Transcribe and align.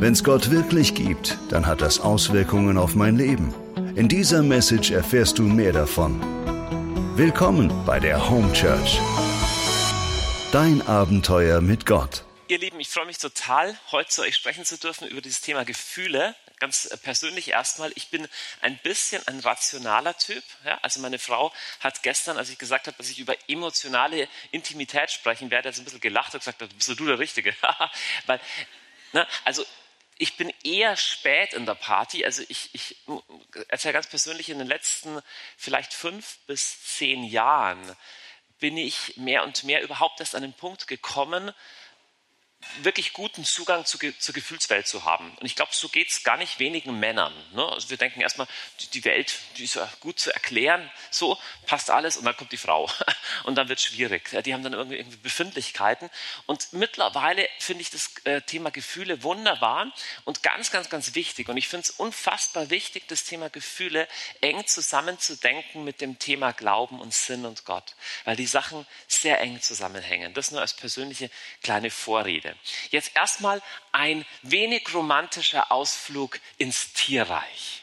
Wenn 0.00 0.14
es 0.14 0.24
Gott 0.24 0.50
wirklich 0.50 0.96
gibt, 0.96 1.38
dann 1.50 1.66
hat 1.66 1.80
das 1.80 2.00
Auswirkungen 2.00 2.76
auf 2.76 2.96
mein 2.96 3.16
Leben. 3.16 3.54
In 3.94 4.08
dieser 4.08 4.42
Message 4.42 4.90
erfährst 4.90 5.38
du 5.38 5.44
mehr 5.44 5.72
davon. 5.72 6.20
Willkommen 7.16 7.70
bei 7.86 8.00
der 8.00 8.28
Home 8.28 8.52
Church. 8.52 8.98
Dein 10.50 10.82
Abenteuer 10.88 11.60
mit 11.60 11.86
Gott. 11.86 12.24
Ihr 12.48 12.58
Lieben, 12.58 12.80
ich 12.80 12.88
freue 12.88 13.06
mich 13.06 13.18
total, 13.18 13.76
heute 13.92 14.08
zu 14.08 14.22
euch 14.22 14.34
sprechen 14.34 14.64
zu 14.64 14.76
dürfen 14.76 15.06
über 15.06 15.20
dieses 15.20 15.42
Thema 15.42 15.64
Gefühle. 15.64 16.34
Ganz 16.60 16.88
persönlich 17.02 17.48
erstmal, 17.48 17.90
ich 17.94 18.10
bin 18.10 18.28
ein 18.60 18.78
bisschen 18.78 19.26
ein 19.26 19.40
rationaler 19.40 20.16
Typ. 20.16 20.44
Ja? 20.64 20.78
Also 20.82 21.00
meine 21.00 21.18
Frau 21.18 21.52
hat 21.80 22.02
gestern, 22.02 22.36
als 22.36 22.50
ich 22.50 22.58
gesagt 22.58 22.86
habe, 22.86 22.96
dass 22.96 23.08
ich 23.08 23.18
über 23.18 23.34
emotionale 23.48 24.28
Intimität 24.50 25.10
sprechen 25.10 25.50
werde, 25.50 25.72
so 25.72 25.80
ein 25.80 25.84
bisschen 25.84 26.00
gelacht 26.00 26.34
und 26.34 26.40
gesagt, 26.40 26.58
bist 26.58 26.88
du 26.88 27.06
der 27.06 27.18
Richtige? 27.18 27.56
Weil, 28.26 28.40
ne, 29.12 29.26
also 29.44 29.64
ich 30.18 30.36
bin 30.36 30.52
eher 30.62 30.96
spät 30.96 31.54
in 31.54 31.64
der 31.64 31.74
Party. 31.74 32.26
Also 32.26 32.42
ich, 32.48 32.68
ich 32.74 32.96
erzähle 33.68 33.94
ganz 33.94 34.06
persönlich, 34.06 34.50
in 34.50 34.58
den 34.58 34.68
letzten 34.68 35.18
vielleicht 35.56 35.94
fünf 35.94 36.40
bis 36.46 36.84
zehn 36.84 37.24
Jahren 37.24 37.96
bin 38.58 38.76
ich 38.76 39.16
mehr 39.16 39.44
und 39.44 39.64
mehr 39.64 39.82
überhaupt 39.82 40.20
erst 40.20 40.34
an 40.34 40.42
den 40.42 40.52
Punkt 40.52 40.86
gekommen, 40.86 41.54
wirklich 42.82 43.14
guten 43.14 43.44
Zugang 43.44 43.84
zu, 43.84 43.98
zur 43.98 44.34
Gefühlswelt 44.34 44.86
zu 44.86 45.04
haben. 45.04 45.34
Und 45.40 45.46
ich 45.46 45.56
glaube, 45.56 45.72
so 45.74 45.88
geht 45.88 46.10
es 46.10 46.22
gar 46.22 46.36
nicht 46.36 46.58
wenigen 46.58 46.98
Männern. 46.98 47.32
Ne? 47.52 47.64
Also 47.64 47.90
wir 47.90 47.96
denken 47.96 48.20
erstmal, 48.20 48.46
die 48.92 49.04
Welt, 49.04 49.34
die 49.56 49.64
ist 49.64 49.78
gut 50.00 50.20
zu 50.20 50.32
erklären, 50.32 50.90
so 51.10 51.38
passt 51.66 51.90
alles 51.90 52.16
und 52.16 52.24
dann 52.24 52.36
kommt 52.36 52.52
die 52.52 52.58
Frau 52.58 52.90
und 53.44 53.56
dann 53.56 53.68
wird 53.68 53.78
es 53.78 53.86
schwierig. 53.86 54.30
Die 54.44 54.52
haben 54.52 54.62
dann 54.62 54.74
irgendwie, 54.74 54.96
irgendwie 54.96 55.16
Befindlichkeiten. 55.16 56.10
Und 56.46 56.72
mittlerweile 56.72 57.48
finde 57.58 57.82
ich 57.82 57.90
das 57.90 58.10
äh, 58.24 58.42
Thema 58.42 58.70
Gefühle 58.70 59.22
wunderbar 59.22 59.92
und 60.24 60.42
ganz, 60.42 60.70
ganz, 60.70 60.90
ganz 60.90 61.14
wichtig. 61.14 61.48
Und 61.48 61.56
ich 61.56 61.68
finde 61.68 61.84
es 61.84 61.90
unfassbar 61.90 62.70
wichtig, 62.70 63.08
das 63.08 63.24
Thema 63.24 63.48
Gefühle 63.48 64.06
eng 64.40 64.66
zusammenzudenken 64.66 65.82
mit 65.84 66.00
dem 66.00 66.18
Thema 66.18 66.52
Glauben 66.52 67.00
und 67.00 67.14
Sinn 67.14 67.46
und 67.46 67.64
Gott, 67.64 67.94
weil 68.24 68.36
die 68.36 68.46
Sachen 68.46 68.86
sehr 69.08 69.40
eng 69.40 69.60
zusammenhängen. 69.60 70.34
Das 70.34 70.50
nur 70.50 70.60
als 70.60 70.74
persönliche 70.74 71.30
kleine 71.62 71.90
Vorrede. 71.90 72.49
Ende. 72.50 72.60
Jetzt 72.90 73.16
erstmal 73.16 73.62
ein 73.92 74.24
wenig 74.42 74.92
romantischer 74.94 75.72
Ausflug 75.72 76.40
ins 76.58 76.92
Tierreich. 76.92 77.82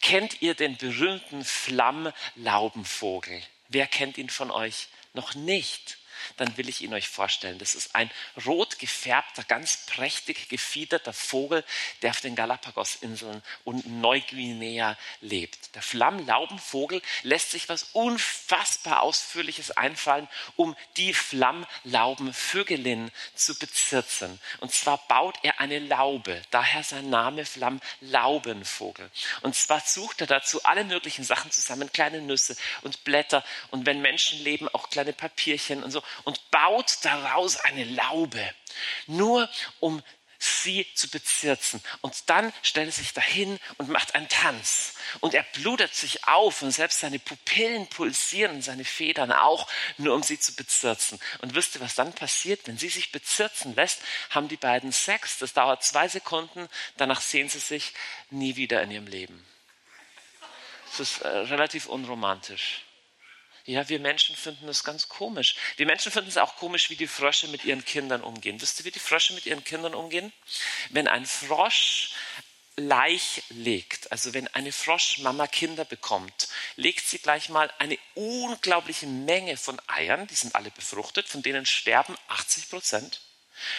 Kennt 0.00 0.42
ihr 0.42 0.54
den 0.54 0.76
berühmten 0.76 1.44
Flammlaubenvogel? 1.44 3.42
Wer 3.68 3.86
kennt 3.86 4.18
ihn 4.18 4.30
von 4.30 4.50
euch 4.50 4.88
noch 5.14 5.34
nicht? 5.34 5.98
Dann 6.36 6.56
will 6.56 6.68
ich 6.68 6.82
ihn 6.82 6.94
euch 6.94 7.08
vorstellen. 7.08 7.58
Das 7.58 7.74
ist 7.74 7.94
ein 7.94 8.10
rot 8.46 8.78
gefärbter, 8.78 9.44
ganz 9.44 9.86
prächtig 9.86 10.48
gefiederter 10.48 11.12
Vogel, 11.12 11.64
der 12.02 12.10
auf 12.10 12.20
den 12.20 12.36
Galapagosinseln 12.36 13.42
und 13.64 13.86
Neuguinea 13.86 14.96
lebt. 15.20 15.74
Der 15.74 15.82
Flammlaubenvogel 15.82 17.02
lässt 17.22 17.50
sich 17.50 17.68
was 17.68 17.84
unfassbar 17.92 19.02
Ausführliches 19.02 19.70
einfallen, 19.72 20.28
um 20.56 20.76
die 20.96 21.14
Flammlaubenvögelin 21.14 23.10
zu 23.34 23.58
bezirzen. 23.58 24.40
Und 24.60 24.72
zwar 24.72 24.98
baut 25.08 25.36
er 25.42 25.60
eine 25.60 25.78
Laube, 25.78 26.42
daher 26.50 26.82
sein 26.82 27.10
Name 27.10 27.44
Flammlaubenvogel. 27.44 29.10
Und 29.42 29.54
zwar 29.54 29.80
sucht 29.80 30.20
er 30.20 30.26
dazu 30.26 30.62
alle 30.64 30.84
möglichen 30.84 31.24
Sachen 31.24 31.50
zusammen, 31.50 31.92
kleine 31.92 32.20
Nüsse 32.20 32.56
und 32.82 33.04
Blätter 33.04 33.44
und 33.70 33.86
wenn 33.86 34.00
Menschen 34.00 34.42
leben, 34.42 34.68
auch 34.68 34.90
kleine 34.90 35.12
Papierchen 35.12 35.82
und 35.82 35.90
so 35.90 36.02
und 36.22 36.50
baut 36.50 36.98
daraus 37.02 37.56
eine 37.56 37.84
Laube, 37.84 38.54
nur 39.06 39.48
um 39.80 40.02
sie 40.44 40.86
zu 40.94 41.08
bezirzen. 41.08 41.82
Und 42.00 42.28
dann 42.28 42.52
stellt 42.62 42.88
er 42.88 42.92
sich 42.92 43.12
dahin 43.12 43.58
und 43.78 43.88
macht 43.88 44.14
einen 44.14 44.28
Tanz. 44.28 44.94
Und 45.20 45.34
er 45.34 45.42
blutet 45.42 45.94
sich 45.94 46.26
auf 46.26 46.62
und 46.62 46.70
selbst 46.70 47.00
seine 47.00 47.18
Pupillen 47.18 47.86
pulsieren, 47.88 48.62
seine 48.62 48.84
Federn 48.84 49.32
auch, 49.32 49.68
nur 49.96 50.14
um 50.14 50.22
sie 50.22 50.38
zu 50.38 50.54
bezirzen. 50.54 51.18
Und 51.40 51.54
wisst 51.54 51.76
ihr, 51.76 51.80
was 51.80 51.94
dann 51.94 52.12
passiert? 52.12 52.66
Wenn 52.66 52.78
sie 52.78 52.88
sich 52.88 53.12
bezirzen 53.12 53.74
lässt, 53.74 54.00
haben 54.30 54.48
die 54.48 54.56
beiden 54.56 54.92
Sex. 54.92 55.38
Das 55.38 55.52
dauert 55.52 55.82
zwei 55.82 56.08
Sekunden, 56.08 56.68
danach 56.96 57.20
sehen 57.20 57.48
sie 57.48 57.58
sich 57.58 57.94
nie 58.30 58.56
wieder 58.56 58.82
in 58.82 58.90
ihrem 58.90 59.06
Leben. 59.06 59.44
Das 60.90 61.00
ist 61.00 61.22
äh, 61.22 61.28
relativ 61.28 61.86
unromantisch. 61.86 62.84
Ja, 63.66 63.88
wir 63.88 63.98
Menschen 63.98 64.36
finden 64.36 64.66
das 64.66 64.84
ganz 64.84 65.08
komisch. 65.08 65.56
Wir 65.76 65.86
Menschen 65.86 66.12
finden 66.12 66.28
es 66.28 66.36
auch 66.36 66.56
komisch, 66.56 66.90
wie 66.90 66.96
die 66.96 67.06
Frösche 67.06 67.48
mit 67.48 67.64
ihren 67.64 67.84
Kindern 67.84 68.22
umgehen. 68.22 68.60
Wisst 68.60 68.78
ihr, 68.80 68.84
wie 68.84 68.90
die 68.90 68.98
Frösche 68.98 69.32
mit 69.32 69.46
ihren 69.46 69.64
Kindern 69.64 69.94
umgehen? 69.94 70.32
Wenn 70.90 71.08
ein 71.08 71.24
Frosch 71.24 72.10
Laich 72.76 73.44
legt, 73.50 74.10
also 74.10 74.34
wenn 74.34 74.48
eine 74.48 74.72
Froschmama 74.72 75.46
Kinder 75.46 75.84
bekommt, 75.84 76.48
legt 76.74 77.06
sie 77.06 77.20
gleich 77.20 77.48
mal 77.48 77.72
eine 77.78 77.96
unglaubliche 78.14 79.06
Menge 79.06 79.56
von 79.56 79.80
Eiern, 79.86 80.26
die 80.26 80.34
sind 80.34 80.56
alle 80.56 80.72
befruchtet, 80.72 81.28
von 81.28 81.40
denen 81.40 81.66
sterben 81.66 82.16
80 82.26 82.70
Prozent. 82.70 83.20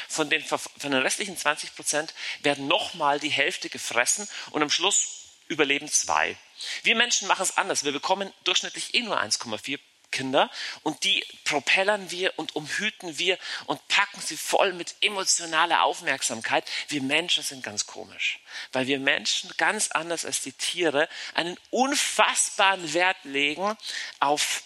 Von 0.07 0.29
den, 0.29 0.41
von 0.41 0.61
den 0.79 0.93
restlichen 0.93 1.35
20 1.35 1.75
Prozent 1.75 2.13
werden 2.39 2.67
nochmal 2.67 3.19
die 3.19 3.29
Hälfte 3.29 3.69
gefressen 3.69 4.29
und 4.51 4.63
am 4.63 4.69
Schluss 4.69 5.24
überleben 5.47 5.87
zwei. 5.89 6.37
Wir 6.83 6.95
Menschen 6.95 7.27
machen 7.27 7.43
es 7.43 7.57
anders. 7.57 7.83
Wir 7.83 7.91
bekommen 7.91 8.33
durchschnittlich 8.43 8.93
eh 8.93 9.01
nur 9.01 9.19
1,4 9.19 9.79
Kinder 10.11 10.49
und 10.83 11.03
die 11.03 11.25
propellern 11.43 12.09
wir 12.09 12.33
und 12.37 12.55
umhüten 12.55 13.17
wir 13.17 13.37
und 13.65 13.85
packen 13.89 14.21
sie 14.21 14.37
voll 14.37 14.71
mit 14.71 14.95
emotionaler 15.01 15.83
Aufmerksamkeit. 15.83 16.63
Wir 16.87 17.01
Menschen 17.01 17.43
sind 17.43 17.63
ganz 17.63 17.85
komisch, 17.85 18.39
weil 18.71 18.87
wir 18.87 18.99
Menschen 18.99 19.51
ganz 19.57 19.89
anders 19.89 20.23
als 20.23 20.41
die 20.41 20.53
Tiere 20.53 21.09
einen 21.33 21.57
unfassbaren 21.69 22.93
Wert 22.93 23.17
legen 23.23 23.75
auf 24.19 24.63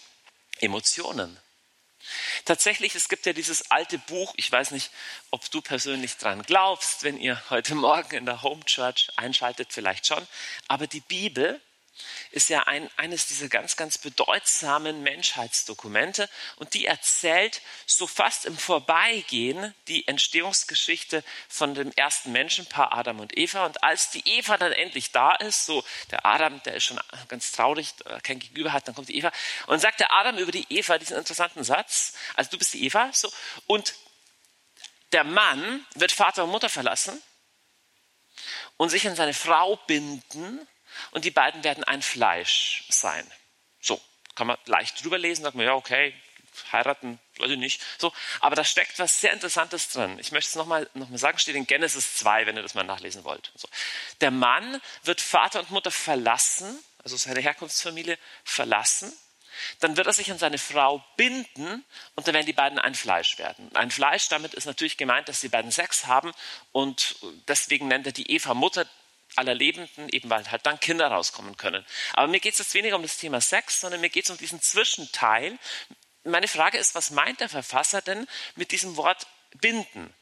Emotionen. 0.60 1.36
Tatsächlich, 2.44 2.94
es 2.94 3.08
gibt 3.08 3.26
ja 3.26 3.32
dieses 3.32 3.70
alte 3.70 3.98
Buch, 3.98 4.32
ich 4.36 4.50
weiß 4.50 4.70
nicht, 4.70 4.90
ob 5.30 5.50
du 5.50 5.60
persönlich 5.60 6.16
dran 6.16 6.42
glaubst, 6.42 7.02
wenn 7.02 7.18
ihr 7.18 7.42
heute 7.50 7.74
Morgen 7.74 8.16
in 8.16 8.26
der 8.26 8.42
Home 8.42 8.64
Church 8.64 9.08
einschaltet, 9.16 9.72
vielleicht 9.72 10.06
schon, 10.06 10.26
aber 10.68 10.86
die 10.86 11.00
Bibel 11.00 11.60
ist 12.30 12.48
ja 12.48 12.64
ein, 12.64 12.88
eines 12.96 13.26
dieser 13.26 13.48
ganz, 13.48 13.76
ganz 13.76 13.98
bedeutsamen 13.98 15.02
Menschheitsdokumente 15.02 16.28
und 16.56 16.74
die 16.74 16.86
erzählt 16.86 17.60
so 17.86 18.06
fast 18.06 18.46
im 18.46 18.56
Vorbeigehen 18.56 19.74
die 19.88 20.06
Entstehungsgeschichte 20.06 21.24
von 21.48 21.74
dem 21.74 21.92
ersten 21.92 22.32
Menschenpaar 22.32 22.92
Adam 22.92 23.20
und 23.20 23.36
Eva. 23.36 23.66
Und 23.66 23.82
als 23.82 24.10
die 24.10 24.26
Eva 24.28 24.56
dann 24.56 24.72
endlich 24.72 25.12
da 25.12 25.34
ist, 25.34 25.66
so 25.66 25.84
der 26.10 26.24
Adam, 26.24 26.62
der 26.62 26.74
ist 26.74 26.84
schon 26.84 27.00
ganz 27.28 27.52
traurig, 27.52 27.94
äh, 28.04 28.20
kein 28.20 28.38
Gegenüber 28.38 28.72
hat, 28.72 28.86
dann 28.86 28.94
kommt 28.94 29.08
die 29.08 29.16
Eva 29.16 29.32
und 29.66 29.80
sagt 29.80 30.00
der 30.00 30.12
Adam 30.12 30.38
über 30.38 30.52
die 30.52 30.66
Eva 30.70 30.98
diesen 30.98 31.16
interessanten 31.16 31.64
Satz, 31.64 32.14
also 32.34 32.50
du 32.50 32.58
bist 32.58 32.74
die 32.74 32.84
Eva, 32.84 33.10
so, 33.12 33.32
und 33.66 33.94
der 35.12 35.24
Mann 35.24 35.84
wird 35.94 36.12
Vater 36.12 36.44
und 36.44 36.50
Mutter 36.50 36.68
verlassen 36.68 37.20
und 38.76 38.88
sich 38.90 39.06
an 39.06 39.16
seine 39.16 39.34
Frau 39.34 39.76
binden 39.86 40.66
und 41.10 41.24
die 41.24 41.30
beiden 41.30 41.64
werden 41.64 41.84
ein 41.84 42.02
Fleisch 42.02 42.84
sein. 42.88 43.26
So, 43.80 44.00
kann 44.34 44.46
man 44.46 44.58
leicht 44.66 45.02
drüber 45.02 45.18
lesen, 45.18 45.42
sagt 45.42 45.56
man, 45.56 45.66
ja, 45.66 45.74
okay, 45.74 46.14
heiraten, 46.72 47.18
weiß 47.38 47.50
ich 47.50 47.58
nicht. 47.58 47.82
So, 47.98 48.12
aber 48.40 48.56
da 48.56 48.64
steckt 48.64 48.98
was 48.98 49.20
sehr 49.20 49.32
Interessantes 49.32 49.88
drin. 49.88 50.18
Ich 50.18 50.32
möchte 50.32 50.48
es 50.48 50.54
nochmal 50.54 50.88
noch 50.94 51.08
mal 51.08 51.18
sagen, 51.18 51.38
steht 51.38 51.56
in 51.56 51.66
Genesis 51.66 52.16
2, 52.16 52.46
wenn 52.46 52.56
ihr 52.56 52.62
das 52.62 52.74
mal 52.74 52.84
nachlesen 52.84 53.24
wollt. 53.24 53.52
So. 53.54 53.68
Der 54.20 54.30
Mann 54.30 54.80
wird 55.02 55.20
Vater 55.20 55.60
und 55.60 55.70
Mutter 55.70 55.90
verlassen, 55.90 56.78
also 57.02 57.16
seine 57.16 57.40
Herkunftsfamilie 57.40 58.18
verlassen. 58.44 59.12
Dann 59.80 59.96
wird 59.96 60.06
er 60.06 60.12
sich 60.12 60.30
an 60.30 60.38
seine 60.38 60.58
Frau 60.58 61.04
binden 61.16 61.84
und 62.14 62.26
dann 62.26 62.34
werden 62.34 62.46
die 62.46 62.52
beiden 62.52 62.78
ein 62.78 62.94
Fleisch 62.94 63.38
werden. 63.38 63.74
Ein 63.74 63.90
Fleisch, 63.90 64.28
damit 64.28 64.54
ist 64.54 64.64
natürlich 64.64 64.96
gemeint, 64.96 65.28
dass 65.28 65.40
die 65.40 65.48
beiden 65.48 65.70
Sex 65.70 66.06
haben 66.06 66.32
und 66.72 67.16
deswegen 67.48 67.88
nennt 67.88 68.06
er 68.06 68.12
die 68.12 68.30
Eva 68.30 68.54
Mutter, 68.54 68.86
aller 69.36 69.54
Lebenden, 69.54 70.08
eben 70.08 70.30
weil 70.30 70.50
halt 70.50 70.66
dann 70.66 70.80
Kinder 70.80 71.08
rauskommen 71.08 71.56
können. 71.56 71.84
Aber 72.12 72.28
mir 72.28 72.40
geht 72.40 72.54
es 72.54 72.58
jetzt 72.58 72.74
weniger 72.74 72.96
um 72.96 73.02
das 73.02 73.16
Thema 73.16 73.40
Sex, 73.40 73.80
sondern 73.80 74.00
mir 74.00 74.10
geht 74.10 74.24
es 74.24 74.30
um 74.30 74.38
diesen 74.38 74.60
Zwischenteil. 74.60 75.58
Meine 76.24 76.48
Frage 76.48 76.78
ist, 76.78 76.94
was 76.94 77.10
meint 77.10 77.40
der 77.40 77.48
Verfasser 77.48 78.02
denn 78.02 78.26
mit 78.56 78.72
diesem 78.72 78.96
Wort 78.96 79.26
binden? 79.60 80.12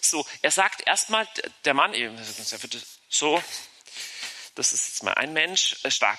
So, 0.00 0.24
er 0.42 0.50
sagt 0.50 0.86
erstmal, 0.86 1.26
der 1.64 1.74
Mann, 1.74 1.92
so, 3.08 3.42
das 4.54 4.72
ist 4.72 4.88
jetzt 4.88 5.02
mal 5.02 5.14
ein 5.14 5.32
Mensch, 5.32 5.76
äh, 5.82 5.90
stark, 5.90 6.18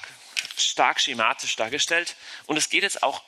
stark 0.57 0.99
schematisch 0.99 1.55
dargestellt. 1.55 2.15
Und 2.45 2.57
es 2.57 2.69
geht 2.69 2.83
jetzt 2.83 3.03
auch 3.03 3.23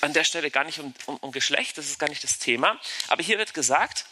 an 0.00 0.12
der 0.12 0.24
Stelle 0.24 0.50
gar 0.50 0.64
nicht 0.64 0.80
um, 0.80 0.94
um, 1.06 1.16
um 1.18 1.32
Geschlecht, 1.32 1.78
das 1.78 1.86
ist 1.86 1.98
gar 1.98 2.08
nicht 2.08 2.24
das 2.24 2.38
Thema. 2.38 2.80
Aber 3.08 3.22
hier 3.22 3.38
wird 3.38 3.54
gesagt, 3.54 4.06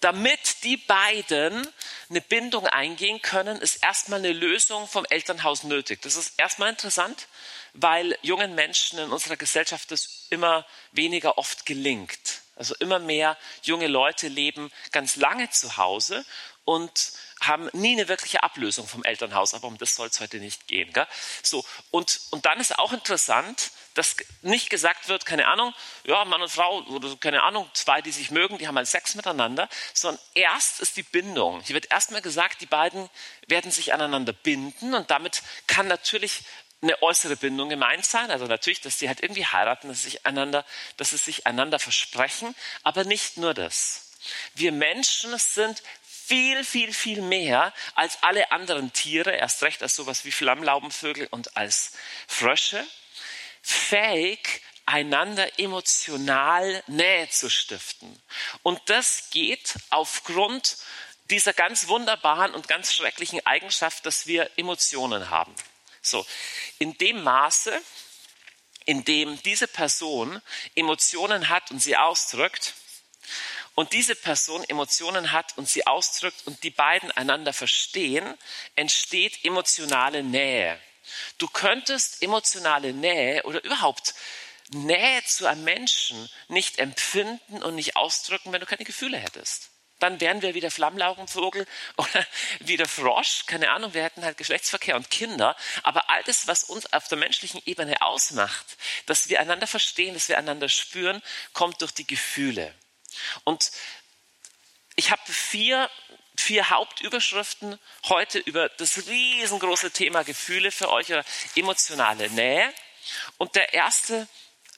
damit 0.00 0.62
die 0.62 0.76
beiden 0.76 1.66
eine 2.08 2.20
Bindung 2.20 2.66
eingehen 2.66 3.20
können, 3.20 3.60
ist 3.60 3.82
erstmal 3.82 4.20
eine 4.20 4.32
Lösung 4.32 4.86
vom 4.86 5.04
Elternhaus 5.06 5.64
nötig. 5.64 6.02
Das 6.02 6.16
ist 6.16 6.38
erstmal 6.38 6.70
interessant, 6.70 7.26
weil 7.72 8.16
jungen 8.22 8.54
Menschen 8.54 8.98
in 8.98 9.10
unserer 9.10 9.36
Gesellschaft 9.36 9.90
das 9.90 10.26
immer 10.30 10.64
weniger 10.92 11.38
oft 11.38 11.66
gelingt. 11.66 12.42
Also 12.56 12.74
immer 12.76 12.98
mehr 12.98 13.36
junge 13.62 13.86
Leute 13.86 14.28
leben 14.28 14.70
ganz 14.92 15.16
lange 15.16 15.50
zu 15.50 15.76
Hause 15.76 16.24
und 16.64 17.12
haben 17.48 17.68
nie 17.72 17.92
eine 17.92 18.08
wirkliche 18.08 18.42
Ablösung 18.42 18.86
vom 18.86 19.02
Elternhaus, 19.04 19.54
aber 19.54 19.66
um 19.66 19.78
das 19.78 19.94
soll 19.94 20.08
es 20.08 20.20
heute 20.20 20.38
nicht 20.38 20.68
gehen. 20.68 20.92
Gell? 20.92 21.06
So, 21.42 21.64
und, 21.90 22.20
und 22.30 22.46
dann 22.46 22.60
ist 22.60 22.78
auch 22.78 22.92
interessant, 22.92 23.70
dass 23.94 24.16
nicht 24.42 24.70
gesagt 24.70 25.08
wird, 25.08 25.26
keine 25.26 25.48
Ahnung, 25.48 25.74
ja, 26.04 26.24
Mann 26.24 26.40
und 26.40 26.50
Frau 26.50 26.82
oder 26.84 27.16
keine 27.16 27.42
Ahnung, 27.42 27.68
zwei, 27.72 28.00
die 28.00 28.12
sich 28.12 28.30
mögen, 28.30 28.58
die 28.58 28.68
haben 28.68 28.76
halt 28.76 28.86
Sex 28.86 29.16
miteinander, 29.16 29.68
sondern 29.92 30.22
erst 30.34 30.80
ist 30.80 30.96
die 30.96 31.02
Bindung. 31.02 31.60
Hier 31.62 31.74
wird 31.74 31.90
erstmal 31.90 32.22
gesagt, 32.22 32.60
die 32.60 32.66
beiden 32.66 33.10
werden 33.48 33.72
sich 33.72 33.92
aneinander 33.92 34.32
binden 34.32 34.94
und 34.94 35.10
damit 35.10 35.42
kann 35.66 35.88
natürlich 35.88 36.42
eine 36.80 37.02
äußere 37.02 37.36
Bindung 37.36 37.68
gemeint 37.68 38.04
sein, 38.04 38.30
also 38.30 38.46
natürlich, 38.46 38.80
dass 38.80 38.98
sie 38.98 39.08
halt 39.08 39.20
irgendwie 39.20 39.44
heiraten, 39.44 39.88
dass 39.88 40.02
sie 40.02 40.10
sich 40.10 40.26
einander, 40.26 40.64
dass 40.96 41.10
sie 41.10 41.16
sich 41.16 41.46
einander 41.46 41.80
versprechen, 41.80 42.54
aber 42.84 43.02
nicht 43.04 43.36
nur 43.36 43.52
das. 43.52 44.12
Wir 44.54 44.72
Menschen 44.72 45.36
sind 45.38 45.82
viel, 46.28 46.62
viel, 46.62 46.92
viel 46.92 47.22
mehr 47.22 47.72
als 47.94 48.22
alle 48.22 48.52
anderen 48.52 48.92
Tiere, 48.92 49.30
erst 49.34 49.62
recht 49.62 49.82
als 49.82 49.96
sowas 49.96 50.26
wie 50.26 50.30
Flammlaubenvögel 50.30 51.26
und 51.30 51.56
als 51.56 51.92
Frösche, 52.26 52.86
fähig, 53.62 54.60
einander 54.84 55.58
emotional 55.58 56.82
Nähe 56.86 57.30
zu 57.30 57.48
stiften. 57.48 58.20
Und 58.62 58.80
das 58.86 59.30
geht 59.30 59.74
aufgrund 59.88 60.76
dieser 61.30 61.54
ganz 61.54 61.88
wunderbaren 61.88 62.54
und 62.54 62.68
ganz 62.68 62.92
schrecklichen 62.92 63.44
Eigenschaft, 63.46 64.04
dass 64.04 64.26
wir 64.26 64.50
Emotionen 64.56 65.30
haben. 65.30 65.54
So, 66.02 66.26
in 66.78 66.96
dem 66.98 67.22
Maße, 67.22 67.80
in 68.84 69.04
dem 69.04 69.42
diese 69.42 69.66
Person 69.66 70.42
Emotionen 70.74 71.48
hat 71.48 71.70
und 71.70 71.80
sie 71.80 71.96
ausdrückt, 71.96 72.74
und 73.78 73.92
diese 73.92 74.16
Person 74.16 74.64
Emotionen 74.64 75.30
hat 75.30 75.56
und 75.56 75.68
sie 75.68 75.86
ausdrückt 75.86 76.42
und 76.46 76.64
die 76.64 76.70
beiden 76.70 77.12
einander 77.12 77.52
verstehen, 77.52 78.26
entsteht 78.74 79.44
emotionale 79.44 80.24
Nähe. 80.24 80.76
Du 81.38 81.46
könntest 81.46 82.20
emotionale 82.20 82.92
Nähe 82.92 83.44
oder 83.44 83.62
überhaupt 83.62 84.16
Nähe 84.70 85.22
zu 85.26 85.46
einem 85.46 85.62
Menschen 85.62 86.28
nicht 86.48 86.80
empfinden 86.80 87.62
und 87.62 87.76
nicht 87.76 87.94
ausdrücken, 87.94 88.50
wenn 88.50 88.58
du 88.58 88.66
keine 88.66 88.84
Gefühle 88.84 89.16
hättest 89.16 89.70
dann 90.00 90.20
wären 90.20 90.42
wir 90.42 90.54
wie 90.54 90.60
der 90.60 90.70
Flammlaugenvogel 90.70 91.66
oder 91.96 92.26
wie 92.60 92.76
der 92.76 92.86
Frosch. 92.86 93.46
Keine 93.46 93.70
Ahnung, 93.70 93.94
wir 93.94 94.04
hätten 94.04 94.24
halt 94.24 94.38
Geschlechtsverkehr 94.38 94.94
und 94.94 95.10
Kinder. 95.10 95.56
Aber 95.82 96.08
all 96.08 96.22
das, 96.22 96.46
was 96.46 96.62
uns 96.62 96.92
auf 96.92 97.08
der 97.08 97.18
menschlichen 97.18 97.60
Ebene 97.66 98.00
ausmacht, 98.00 98.76
dass 99.06 99.28
wir 99.28 99.40
einander 99.40 99.66
verstehen, 99.66 100.14
dass 100.14 100.28
wir 100.28 100.38
einander 100.38 100.68
spüren, 100.68 101.20
kommt 101.52 101.80
durch 101.80 101.90
die 101.90 102.06
Gefühle. 102.06 102.72
Und 103.44 103.70
ich 104.96 105.10
habe 105.10 105.22
vier, 105.32 105.90
vier 106.36 106.70
Hauptüberschriften 106.70 107.78
heute 108.08 108.38
über 108.38 108.68
das 108.68 109.06
riesengroße 109.06 109.90
Thema 109.90 110.24
Gefühle 110.24 110.70
für 110.70 110.90
euch 110.90 111.10
oder 111.12 111.24
emotionale 111.54 112.30
Nähe. 112.30 112.72
Und 113.38 113.54
der 113.54 113.74
erste 113.74 114.28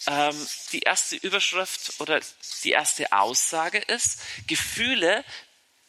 ähm, 0.07 0.49
die 0.73 0.81
erste 0.81 1.17
Überschrift 1.17 2.01
oder 2.01 2.21
die 2.65 2.71
erste 2.71 3.13
Aussage 3.13 3.79
ist, 3.79 4.21
Gefühle 4.47 5.25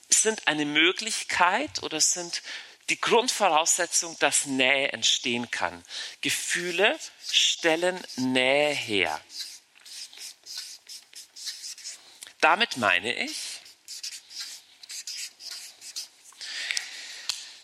sind 0.10 0.48
eine 0.48 0.66
Möglichkeit 0.66 1.82
oder 1.84 2.02
sind 2.02 2.42
die 2.90 3.00
Grundvoraussetzung, 3.00 4.18
dass 4.20 4.46
Nähe 4.46 4.92
entstehen 4.92 5.50
kann. 5.50 5.84
Gefühle 6.20 7.00
stellen 7.32 8.00
Nähe 8.18 8.74
her. 8.74 9.22
Damit 12.42 12.78
meine 12.78 13.14
ich 13.14 13.62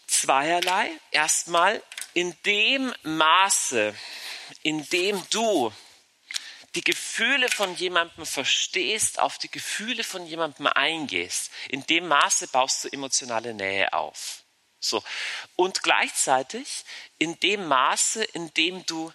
zweierlei. 0.07 0.91
Erstmal 1.12 1.83
in 2.13 2.35
dem 2.45 2.94
Maße, 3.03 3.95
in 4.63 4.88
dem 4.89 5.21
du 5.29 5.74
die 6.75 6.83
Gefühle 6.83 7.50
von 7.50 7.75
jemandem 7.75 8.25
verstehst, 8.25 9.19
auf 9.19 9.38
die 9.38 9.50
Gefühle 9.50 10.03
von 10.03 10.25
jemandem 10.27 10.68
eingehst, 10.68 11.51
in 11.69 11.85
dem 11.88 12.07
Maße 12.07 12.47
baust 12.50 12.83
du 12.83 12.89
emotionale 12.89 13.53
Nähe 13.53 13.91
auf. 13.94 14.44
So. 14.79 15.03
Und 15.56 15.81
gleichzeitig 15.81 16.85
in 17.18 17.39
dem 17.39 17.65
Maße, 17.68 18.24
in 18.24 18.53
dem 18.53 18.85
du 18.85 19.12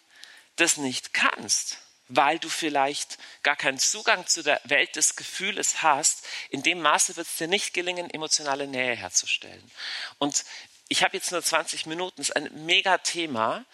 das 0.56 0.76
nicht 0.76 1.14
kannst, 1.14 1.78
weil 2.14 2.38
du 2.38 2.48
vielleicht 2.48 3.18
gar 3.42 3.56
keinen 3.56 3.78
Zugang 3.78 4.26
zu 4.26 4.42
der 4.42 4.60
Welt 4.64 4.96
des 4.96 5.16
Gefühles 5.16 5.82
hast, 5.82 6.26
in 6.50 6.62
dem 6.62 6.80
Maße 6.80 7.16
wird 7.16 7.26
es 7.26 7.36
dir 7.36 7.48
nicht 7.48 7.72
gelingen, 7.72 8.10
emotionale 8.10 8.66
Nähe 8.66 8.94
herzustellen. 8.94 9.70
Und 10.18 10.44
ich 10.88 11.02
habe 11.02 11.16
jetzt 11.16 11.32
nur 11.32 11.42
20 11.42 11.86
Minuten, 11.86 12.16
das 12.18 12.28
ist 12.28 12.36
ein 12.36 12.50
mega 12.66 12.98
Thema. 12.98 13.64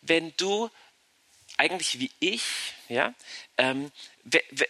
Wenn 0.00 0.32
du 0.36 0.70
eigentlich 1.58 1.98
wie 1.98 2.10
ich, 2.20 2.42
ja, 2.88 3.12
ähm, 3.58 3.90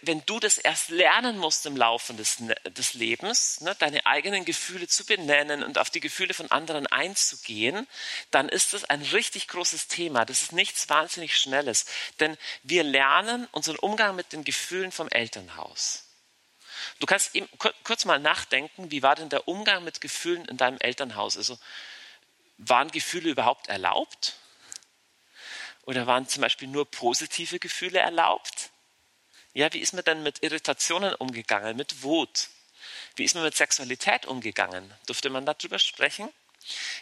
wenn 0.01 0.25
du 0.25 0.39
das 0.39 0.57
erst 0.57 0.89
lernen 0.89 1.37
musst 1.37 1.65
im 1.65 1.77
Laufe 1.77 2.13
des, 2.13 2.39
ne, 2.39 2.55
des 2.65 2.95
Lebens, 2.95 3.61
ne, 3.61 3.75
deine 3.75 4.05
eigenen 4.05 4.43
Gefühle 4.43 4.87
zu 4.87 5.05
benennen 5.05 5.63
und 5.63 5.77
auf 5.77 5.89
die 5.89 5.99
Gefühle 5.99 6.33
von 6.33 6.49
anderen 6.51 6.87
einzugehen, 6.87 7.87
dann 8.31 8.49
ist 8.49 8.73
das 8.73 8.85
ein 8.85 9.01
richtig 9.01 9.47
großes 9.47 9.87
Thema. 9.87 10.25
Das 10.25 10.41
ist 10.41 10.51
nichts 10.51 10.89
wahnsinnig 10.89 11.37
Schnelles, 11.37 11.85
denn 12.19 12.37
wir 12.63 12.83
lernen 12.83 13.47
unseren 13.51 13.77
Umgang 13.77 14.15
mit 14.15 14.33
den 14.33 14.43
Gefühlen 14.43 14.91
vom 14.91 15.07
Elternhaus. 15.09 16.05
Du 16.99 17.05
kannst 17.05 17.35
eben 17.35 17.47
kurz 17.83 18.05
mal 18.05 18.19
nachdenken, 18.19 18.89
wie 18.89 19.03
war 19.03 19.15
denn 19.15 19.29
der 19.29 19.47
Umgang 19.47 19.83
mit 19.83 20.01
Gefühlen 20.01 20.45
in 20.45 20.57
deinem 20.57 20.79
Elternhaus? 20.79 21.37
Also 21.37 21.59
waren 22.57 22.89
Gefühle 22.89 23.29
überhaupt 23.29 23.67
erlaubt? 23.67 24.38
Oder 25.89 26.05
waren 26.05 26.27
zum 26.27 26.41
Beispiel 26.41 26.67
nur 26.67 26.85
positive 26.85 27.57
Gefühle 27.57 27.97
erlaubt? 27.97 28.69
Ja, 29.53 29.73
wie 29.73 29.79
ist 29.79 29.93
man 29.93 30.03
denn 30.03 30.21
mit 30.21 30.43
Irritationen 30.43 31.15
umgegangen, 31.15 31.75
mit 31.75 32.03
Wut? 32.03 32.49
Wie 33.15 33.23
ist 33.23 33.33
man 33.33 33.43
mit 33.43 33.55
Sexualität 33.55 34.27
umgegangen? 34.27 34.93
Durfte 35.07 35.31
man 35.31 35.47
darüber 35.47 35.79
sprechen? 35.79 36.29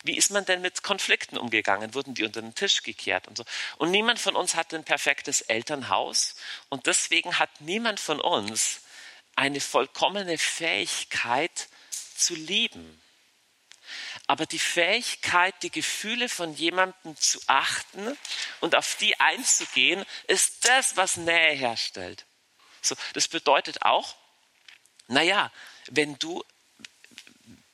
Wie 0.04 0.16
ist 0.16 0.31
man 0.31 0.45
denn 0.45 0.62
mit 0.62 0.84
Konflikten 0.84 1.38
umgegangen? 1.38 1.94
Wurden 1.95 2.13
die 2.13 2.24
unter 2.24 2.42
den 2.42 2.56
Tisch 2.56 2.81
gekehrt 2.81 3.28
und 3.28 3.38
so? 3.38 3.44
Und 3.75 3.92
niemand 3.92 4.19
von 4.19 4.38
uns 4.38 4.56
hat 4.56 4.74
ein 4.74 4.86
perfektes 4.86 5.42
Elternhaus 5.42 6.36
und 6.69 6.86
deswegen 6.86 7.39
hat 7.39 7.60
niemand 7.60 8.00
von 8.00 8.22
uns 8.22 8.80
eine 9.36 9.60
vollkommene 9.60 10.38
Fähigkeit 10.38 11.68
zu 12.16 12.36
lieben. 12.36 13.01
Aber 14.27 14.46
die 14.46 14.60
Fähigkeit, 14.60 15.55
die 15.63 15.72
Gefühle 15.72 16.27
von 16.27 16.53
jemandem 16.53 17.15
zu 17.15 17.39
achten 17.48 18.17
und 18.60 18.75
auf 18.75 18.96
die 18.96 19.17
einzugehen, 19.19 20.05
ist 20.27 20.65
das, 20.65 20.98
was 20.98 21.15
Nähe 21.15 21.53
herstellt. 21.53 22.25
So, 22.81 22.96
das 23.13 23.29
bedeutet 23.29 23.84
auch, 23.84 24.15
naja, 25.07 25.50
wenn 25.89 26.19
du, 26.19 26.43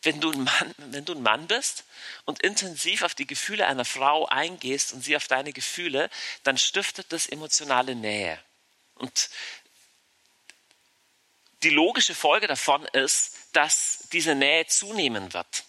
wenn, 0.03 0.21
du 0.21 0.31
ein 0.31 0.43
Mann, 0.43 0.75
wenn 0.77 1.05
du 1.05 1.13
ein 1.13 1.23
Mann 1.23 1.47
bist 1.47 1.85
und 2.25 2.43
intensiv 2.43 3.01
auf 3.01 3.15
die 3.15 3.25
Gefühle 3.25 3.65
einer 3.65 3.85
Frau 3.85 4.27
eingehst 4.27 4.93
und 4.93 5.03
sie 5.03 5.15
auf 5.15 5.27
deine 5.27 5.53
Gefühle, 5.53 6.11
dann 6.43 6.59
stiftet 6.59 7.11
das 7.11 7.25
emotionale 7.25 7.95
Nähe. 7.95 8.39
Und 8.95 9.31
die 11.63 11.71
logische 11.71 12.13
Folge 12.13 12.45
davon 12.45 12.85
ist, 12.87 13.37
dass 13.53 14.07
diese 14.11 14.35
Nähe 14.35 14.67
zunehmen 14.67 15.33
wird. 15.33 15.63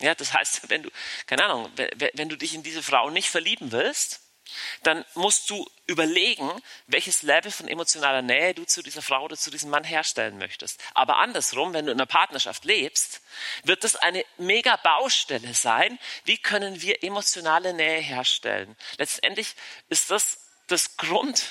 Ja, 0.00 0.14
das 0.14 0.32
heißt, 0.32 0.62
wenn 0.68 0.82
du, 0.82 0.90
keine 1.26 1.44
Ahnung, 1.44 1.70
wenn 2.14 2.28
du 2.28 2.36
dich 2.36 2.54
in 2.54 2.62
diese 2.62 2.82
Frau 2.82 3.10
nicht 3.10 3.30
verlieben 3.30 3.72
willst, 3.72 4.20
dann 4.82 5.04
musst 5.14 5.48
du 5.48 5.64
überlegen, 5.86 6.50
welches 6.88 7.22
Level 7.22 7.52
von 7.52 7.68
emotionaler 7.68 8.22
Nähe 8.22 8.52
du 8.52 8.64
zu 8.64 8.82
dieser 8.82 9.02
Frau 9.02 9.24
oder 9.24 9.36
zu 9.36 9.50
diesem 9.50 9.70
Mann 9.70 9.84
herstellen 9.84 10.38
möchtest. 10.38 10.80
Aber 10.92 11.18
andersrum, 11.18 11.72
wenn 11.72 11.86
du 11.86 11.92
in 11.92 11.98
einer 11.98 12.06
Partnerschaft 12.06 12.64
lebst, 12.64 13.20
wird 13.62 13.84
das 13.84 13.94
eine 13.94 14.24
mega 14.38 14.74
Baustelle 14.76 15.54
sein. 15.54 16.00
Wie 16.24 16.38
können 16.38 16.82
wir 16.82 17.04
emotionale 17.04 17.74
Nähe 17.74 18.00
herstellen? 18.00 18.76
Letztendlich 18.98 19.54
ist 19.88 20.10
das 20.10 20.38
das 20.70 20.96
Grund, 20.96 21.44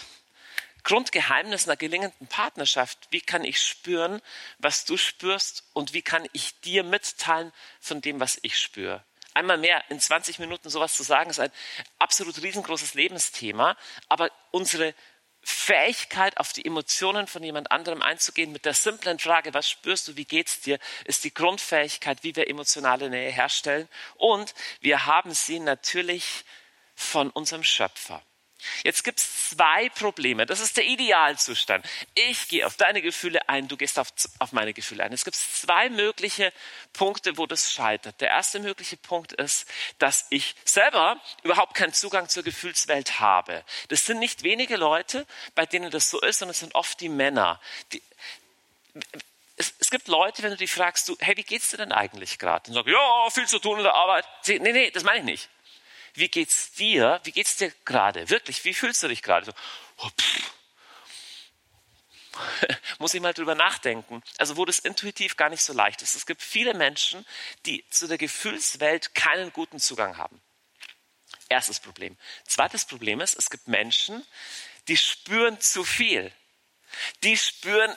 Grundgeheimnis 0.84 1.68
einer 1.68 1.78
gelingenden 1.78 2.28
Partnerschaft. 2.28 3.08
Wie 3.10 3.22
kann 3.22 3.44
ich 3.44 3.62
spüren, 3.62 4.22
was 4.58 4.86
du 4.86 4.98
spürst 4.98 5.64
und 5.74 5.94
wie 5.94 6.02
kann 6.02 6.28
ich 6.34 6.60
dir 6.62 6.84
mitteilen 6.84 7.52
von 7.80 8.02
dem, 8.02 8.20
was 8.20 8.40
ich 8.42 8.58
spüre? 8.58 9.04
Einmal 9.34 9.58
mehr 9.58 9.84
in 9.90 10.00
20 10.00 10.40
Minuten 10.40 10.70
sowas 10.70 10.96
zu 10.96 11.04
sagen, 11.04 11.30
ist 11.30 11.40
ein 11.40 11.52
absolut 12.00 12.42
riesengroßes 12.42 12.94
Lebensthema, 12.94 13.78
aber 14.08 14.32
unsere 14.52 14.94
Fähigkeit, 15.42 16.38
auf 16.38 16.52
die 16.52 16.66
Emotionen 16.66 17.28
von 17.28 17.44
jemand 17.44 17.72
anderem 17.72 18.02
einzugehen 18.02 18.52
mit 18.52 18.66
der 18.66 18.74
simplen 18.74 19.20
Frage, 19.20 19.54
was 19.54 19.70
spürst 19.70 20.08
du, 20.08 20.18
wie 20.18 20.26
geht's 20.26 20.62
dir, 20.62 20.80
ist 21.06 21.24
die 21.24 21.34
Grundfähigkeit, 21.34 22.24
wie 22.24 22.36
wir 22.36 22.50
emotionale 22.50 23.10
Nähe 23.10 23.32
herstellen. 23.32 23.88
Und 24.16 24.54
wir 24.82 25.06
haben 25.06 25.34
sie 25.34 25.60
natürlich 25.60 26.44
von 26.96 27.30
unserem 27.30 27.64
Schöpfer. 27.64 28.22
Jetzt 28.84 29.04
gibt 29.04 29.20
es 29.20 29.50
zwei 29.50 29.90
Probleme. 29.90 30.46
Das 30.46 30.60
ist 30.60 30.78
der 30.78 30.86
Idealzustand. 30.86 31.86
Ich 32.14 32.48
gehe 32.48 32.66
auf 32.66 32.76
deine 32.76 33.02
Gefühle 33.02 33.48
ein, 33.48 33.68
du 33.68 33.78
gehst 33.78 33.98
auf, 33.98 34.10
auf 34.40 34.52
meine 34.52 34.74
Gefühle 34.74 35.04
ein. 35.04 35.14
Es 35.14 35.24
gibt 35.24 35.36
zwei 35.36 35.90
mögliche 35.90 36.52
Punkte, 36.94 37.38
wo 37.38 37.46
das 37.46 37.72
scheitert. 37.72 38.20
Der 38.22 38.30
erste 38.30 38.60
mögliche 38.60 38.98
Punkt 38.98 39.34
ist, 39.34 39.66
dass 39.98 40.28
ich 40.30 40.56
selber 40.66 41.20
überhaupt 41.44 41.76
keinen 41.76 41.94
Zugang 41.94 42.28
zur 42.30 42.44
Gefühlswelt 42.44 43.20
habe. 43.20 43.64
Das 43.88 44.06
sind 44.06 44.20
nicht 44.20 44.44
wenige 44.44 44.76
Leute, 44.76 45.26
bei 45.56 45.66
denen 45.66 45.92
das 45.92 46.10
so 46.10 46.20
ist, 46.22 46.40
sondern 46.40 46.52
es 46.52 46.60
sind 46.60 46.76
oft 46.76 47.00
die 47.00 47.10
Männer. 47.10 47.62
Die, 47.94 48.04
es, 49.56 49.74
es, 49.80 49.90
gibt 49.90 50.08
Leute, 50.08 50.42
wenn 50.44 50.52
du 50.52 50.58
die 50.58 50.68
fragst, 50.68 51.08
du, 51.10 51.18
hey, 51.20 51.36
wie 51.36 51.44
geht's 51.44 51.70
dir 51.70 51.78
denn 51.78 51.92
eigentlich 51.92 52.40
gerade? 52.40 52.70
Und 52.70 52.76
sagen, 52.76 52.90
ja, 52.90 53.30
viel 53.30 53.48
zu 53.48 53.60
tun 53.60 53.78
in 53.78 53.84
der 53.84 53.94
Arbeit. 53.94 54.26
Nee, 54.48 54.60
nee, 54.60 54.92
das 54.92 55.04
meine 55.04 55.20
ich 55.20 55.26
nicht 55.26 55.50
wie 56.20 56.30
geht's 56.30 56.72
dir? 56.74 57.20
Wie 57.24 57.32
geht's 57.32 57.58
dir 57.58 57.72
gerade? 57.86 58.30
Wirklich, 58.30 58.64
wie 58.66 58.74
fühlst 58.74 59.02
du 59.04 59.08
dich 59.08 59.22
gerade? 59.24 59.46
So, 59.48 59.54
oh, 59.98 60.10
Muss 63.00 63.14
ich 63.14 63.22
mal 63.22 63.34
drüber 63.34 63.56
nachdenken. 63.56 64.22
Also, 64.38 64.58
wo 64.58 64.66
das 64.66 64.80
intuitiv 64.80 65.38
gar 65.38 65.50
nicht 65.50 65.64
so 65.64 65.74
leicht 65.74 66.02
ist. 66.02 66.16
Es 66.16 66.26
gibt 66.26 66.42
viele 66.42 66.74
Menschen, 66.74 67.26
die 67.66 67.86
zu 67.90 68.08
der 68.08 68.18
Gefühlswelt 68.18 69.16
keinen 69.16 69.52
guten 69.52 69.80
Zugang 69.80 70.18
haben. 70.18 70.42
Erstes 71.50 71.80
Problem. 71.80 72.18
Zweites 72.46 72.86
Problem 72.86 73.22
ist, 73.22 73.36
es 73.36 73.50
gibt 73.50 73.68
Menschen, 73.68 74.26
die 74.88 74.98
spüren 74.98 75.60
zu 75.60 75.84
viel. 75.84 76.32
Die 77.24 77.38
spüren 77.38 77.96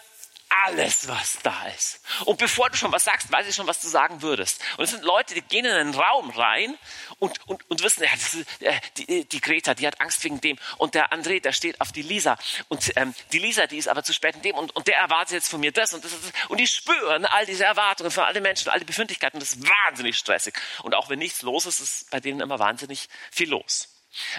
alles, 0.66 1.08
was 1.08 1.38
da 1.42 1.66
ist. 1.68 2.00
Und 2.24 2.38
bevor 2.38 2.70
du 2.70 2.76
schon 2.76 2.92
was 2.92 3.04
sagst, 3.04 3.30
weiß 3.30 3.46
ich 3.48 3.54
schon, 3.54 3.66
was 3.66 3.80
du 3.80 3.88
sagen 3.88 4.22
würdest. 4.22 4.60
Und 4.76 4.84
es 4.84 4.90
sind 4.90 5.02
Leute, 5.02 5.34
die 5.34 5.42
gehen 5.42 5.64
in 5.64 5.72
einen 5.72 5.94
Raum 5.94 6.30
rein 6.30 6.76
und, 7.18 7.38
und, 7.48 7.68
und 7.70 7.82
wissen, 7.82 8.04
ja, 8.04 8.12
ist, 8.12 8.34
äh, 8.60 8.80
die, 8.96 9.24
die 9.28 9.40
Greta, 9.40 9.74
die 9.74 9.86
hat 9.86 10.00
Angst 10.00 10.22
wegen 10.24 10.40
dem. 10.40 10.58
Und 10.78 10.94
der 10.94 11.12
André, 11.12 11.40
der 11.40 11.52
steht 11.52 11.80
auf 11.80 11.92
die 11.92 12.02
Lisa. 12.02 12.36
Und 12.68 12.92
ähm, 12.96 13.14
die 13.32 13.38
Lisa, 13.38 13.66
die 13.66 13.78
ist 13.78 13.88
aber 13.88 14.02
zu 14.02 14.12
spät 14.12 14.36
in 14.36 14.42
dem. 14.42 14.56
Und, 14.56 14.74
und 14.76 14.86
der 14.86 14.96
erwartet 14.98 15.34
jetzt 15.34 15.48
von 15.48 15.60
mir 15.60 15.72
das 15.72 15.92
und 15.92 16.04
das, 16.04 16.12
das. 16.12 16.32
Und 16.48 16.58
die 16.58 16.66
spüren 16.66 17.24
all 17.26 17.46
diese 17.46 17.64
Erwartungen 17.64 18.10
von 18.10 18.24
allen 18.24 18.42
Menschen, 18.42 18.70
all 18.70 18.78
die 18.78 18.84
Befindlichkeiten. 18.84 19.40
Das 19.40 19.50
ist 19.50 19.68
wahnsinnig 19.68 20.16
stressig. 20.18 20.54
Und 20.82 20.94
auch 20.94 21.08
wenn 21.08 21.18
nichts 21.18 21.42
los 21.42 21.66
ist, 21.66 21.80
ist 21.80 22.10
bei 22.10 22.20
denen 22.20 22.40
immer 22.40 22.58
wahnsinnig 22.58 23.08
viel 23.30 23.50
los. 23.50 23.91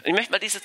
Ich 0.03 0.13
möchte 0.13 0.32
mal 0.32 0.39
diese, 0.39 0.62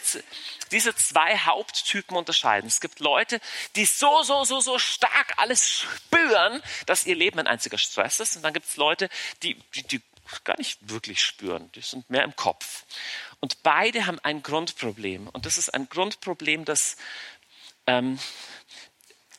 diese 0.70 0.94
zwei 0.94 1.36
Haupttypen 1.38 2.16
unterscheiden. 2.16 2.66
Es 2.66 2.80
gibt 2.80 3.00
Leute, 3.00 3.40
die 3.76 3.84
so, 3.84 4.22
so, 4.22 4.44
so, 4.44 4.60
so 4.60 4.78
stark 4.78 5.34
alles 5.38 5.68
spüren, 5.68 6.62
dass 6.86 7.06
ihr 7.06 7.14
Leben 7.14 7.38
ein 7.38 7.46
einziger 7.46 7.78
Stress 7.78 8.20
ist. 8.20 8.36
Und 8.36 8.42
dann 8.42 8.52
gibt 8.52 8.66
es 8.66 8.76
Leute, 8.76 9.08
die, 9.42 9.54
die, 9.74 9.82
die 9.84 10.02
gar 10.44 10.58
nicht 10.58 10.90
wirklich 10.90 11.22
spüren. 11.22 11.70
Die 11.72 11.80
sind 11.80 12.08
mehr 12.10 12.24
im 12.24 12.36
Kopf. 12.36 12.84
Und 13.40 13.62
beide 13.62 14.06
haben 14.06 14.18
ein 14.20 14.42
Grundproblem. 14.42 15.28
Und 15.28 15.46
das 15.46 15.58
ist 15.58 15.72
ein 15.72 15.88
Grundproblem, 15.88 16.64
das 16.64 16.96
ähm, 17.86 18.18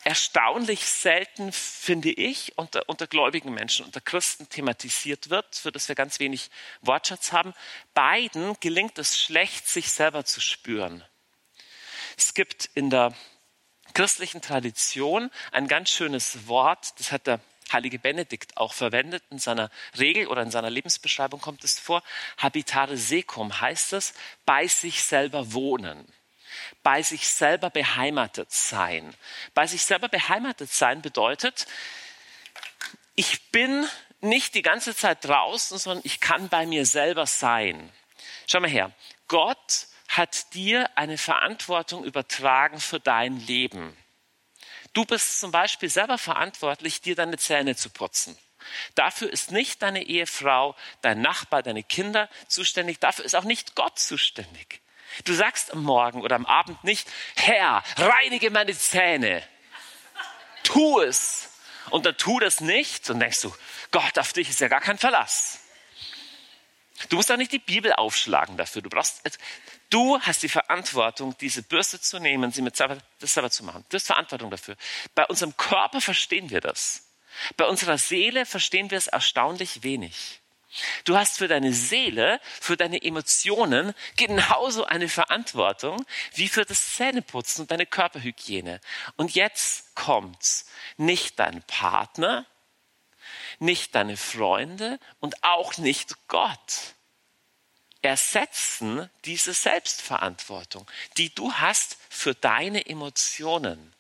erstaunlich 0.03 0.85
selten, 0.85 1.51
finde 1.51 2.11
ich, 2.11 2.57
unter, 2.57 2.87
unter 2.87 3.07
gläubigen 3.07 3.53
Menschen, 3.53 3.85
unter 3.85 4.01
Christen 4.01 4.47
thematisiert 4.49 5.29
wird, 5.29 5.55
für 5.55 5.71
das 5.71 5.87
wir 5.87 5.95
ganz 5.95 6.19
wenig 6.19 6.49
Wortschatz 6.81 7.31
haben. 7.31 7.53
Beiden 7.93 8.55
gelingt 8.59 8.97
es 8.97 9.19
schlecht, 9.19 9.67
sich 9.67 9.91
selber 9.91 10.25
zu 10.25 10.39
spüren. 10.39 11.03
Es 12.17 12.33
gibt 12.33 12.69
in 12.75 12.89
der 12.89 13.13
christlichen 13.93 14.41
Tradition 14.41 15.31
ein 15.51 15.67
ganz 15.67 15.89
schönes 15.89 16.47
Wort, 16.47 16.99
das 16.99 17.11
hat 17.11 17.27
der 17.27 17.39
heilige 17.71 17.99
Benedikt 17.99 18.57
auch 18.57 18.73
verwendet 18.73 19.23
in 19.29 19.37
seiner 19.37 19.69
Regel 19.97 20.27
oder 20.27 20.41
in 20.41 20.49
seiner 20.51 20.69
Lebensbeschreibung 20.69 21.39
kommt 21.39 21.63
es 21.63 21.77
vor. 21.77 22.03
Habitare 22.37 22.97
secum 22.97 23.61
heißt 23.61 23.93
es, 23.93 24.13
bei 24.45 24.67
sich 24.67 25.03
selber 25.03 25.53
wohnen 25.53 26.11
bei 26.83 27.03
sich 27.03 27.27
selber 27.27 27.69
beheimatet 27.69 28.51
sein. 28.51 29.13
Bei 29.53 29.67
sich 29.67 29.83
selber 29.83 30.09
beheimatet 30.09 30.71
sein 30.71 31.01
bedeutet, 31.01 31.65
ich 33.15 33.51
bin 33.51 33.87
nicht 34.21 34.55
die 34.55 34.61
ganze 34.61 34.95
Zeit 34.95 35.25
draußen, 35.25 35.77
sondern 35.77 36.05
ich 36.05 36.19
kann 36.19 36.49
bei 36.49 36.65
mir 36.65 36.85
selber 36.85 37.25
sein. 37.25 37.91
Schau 38.47 38.59
mal 38.59 38.69
her. 38.69 38.91
Gott 39.27 39.87
hat 40.07 40.53
dir 40.53 40.89
eine 40.95 41.17
Verantwortung 41.17 42.03
übertragen 42.03 42.79
für 42.79 42.99
dein 42.99 43.39
Leben. 43.45 43.95
Du 44.93 45.05
bist 45.05 45.39
zum 45.39 45.51
Beispiel 45.51 45.89
selber 45.89 46.17
verantwortlich, 46.17 47.01
dir 47.01 47.15
deine 47.15 47.37
Zähne 47.37 47.75
zu 47.75 47.89
putzen. 47.89 48.37
Dafür 48.95 49.31
ist 49.31 49.51
nicht 49.51 49.81
deine 49.81 50.03
Ehefrau, 50.03 50.75
dein 51.01 51.21
Nachbar, 51.21 51.63
deine 51.63 51.83
Kinder 51.83 52.29
zuständig. 52.47 52.99
Dafür 52.99 53.25
ist 53.25 53.35
auch 53.35 53.43
nicht 53.43 53.75
Gott 53.75 53.99
zuständig. 53.99 54.81
Du 55.25 55.33
sagst 55.33 55.73
am 55.73 55.83
Morgen 55.83 56.21
oder 56.21 56.35
am 56.35 56.45
Abend 56.45 56.83
nicht, 56.83 57.07
Herr, 57.35 57.83
reinige 57.97 58.51
meine 58.51 58.75
Zähne. 58.75 59.43
Tu 60.63 61.01
es. 61.01 61.49
Und 61.89 62.05
dann 62.05 62.17
tu 62.17 62.39
das 62.39 62.61
nicht 62.61 63.09
und 63.09 63.19
denkst 63.19 63.41
du, 63.41 63.53
Gott, 63.91 64.19
auf 64.19 64.33
dich 64.33 64.49
ist 64.49 64.59
ja 64.59 64.67
gar 64.67 64.81
kein 64.81 64.97
Verlass. 64.97 65.59
Du 67.07 67.15
musst 67.15 67.31
auch 67.31 67.37
nicht 67.37 67.51
die 67.51 67.59
Bibel 67.59 67.93
aufschlagen 67.93 68.57
dafür. 68.57 68.81
Du 68.81 68.89
brauchst, 68.89 69.21
du 69.89 70.19
hast 70.19 70.43
die 70.43 70.49
Verantwortung, 70.49 71.35
diese 71.39 71.63
Bürste 71.63 71.99
zu 71.99 72.19
nehmen, 72.19 72.51
sie 72.51 72.61
mit 72.61 72.75
selber 72.75 73.49
zu 73.49 73.63
machen. 73.63 73.85
Du 73.89 73.95
hast 73.95 74.07
Verantwortung 74.07 74.51
dafür. 74.51 74.75
Bei 75.15 75.25
unserem 75.25 75.55
Körper 75.55 76.01
verstehen 76.01 76.49
wir 76.49 76.59
das. 76.59 77.05
Bei 77.55 77.65
unserer 77.65 77.97
Seele 77.97 78.45
verstehen 78.45 78.91
wir 78.91 78.97
es 78.97 79.07
erstaunlich 79.07 79.83
wenig. 79.83 80.38
Du 81.03 81.17
hast 81.17 81.37
für 81.37 81.47
deine 81.47 81.73
Seele, 81.73 82.39
für 82.43 82.77
deine 82.77 83.01
Emotionen 83.01 83.93
genauso 84.15 84.85
eine 84.85 85.09
Verantwortung 85.09 86.05
wie 86.35 86.47
für 86.47 86.65
das 86.65 86.95
Zähneputzen 86.95 87.63
und 87.63 87.71
deine 87.71 87.85
Körperhygiene. 87.85 88.79
Und 89.15 89.33
jetzt 89.33 89.95
kommt's. 89.95 90.67
Nicht 90.97 91.39
dein 91.39 91.63
Partner, 91.63 92.45
nicht 93.57 93.95
deine 93.95 94.17
Freunde 94.17 94.99
und 95.19 95.43
auch 95.43 95.77
nicht 95.77 96.27
Gott 96.27 96.95
ersetzen 98.01 99.09
diese 99.25 99.53
Selbstverantwortung, 99.53 100.89
die 101.17 101.33
du 101.33 101.51
hast 101.53 101.97
für 102.09 102.33
deine 102.33 102.85
Emotionen. 102.85 103.93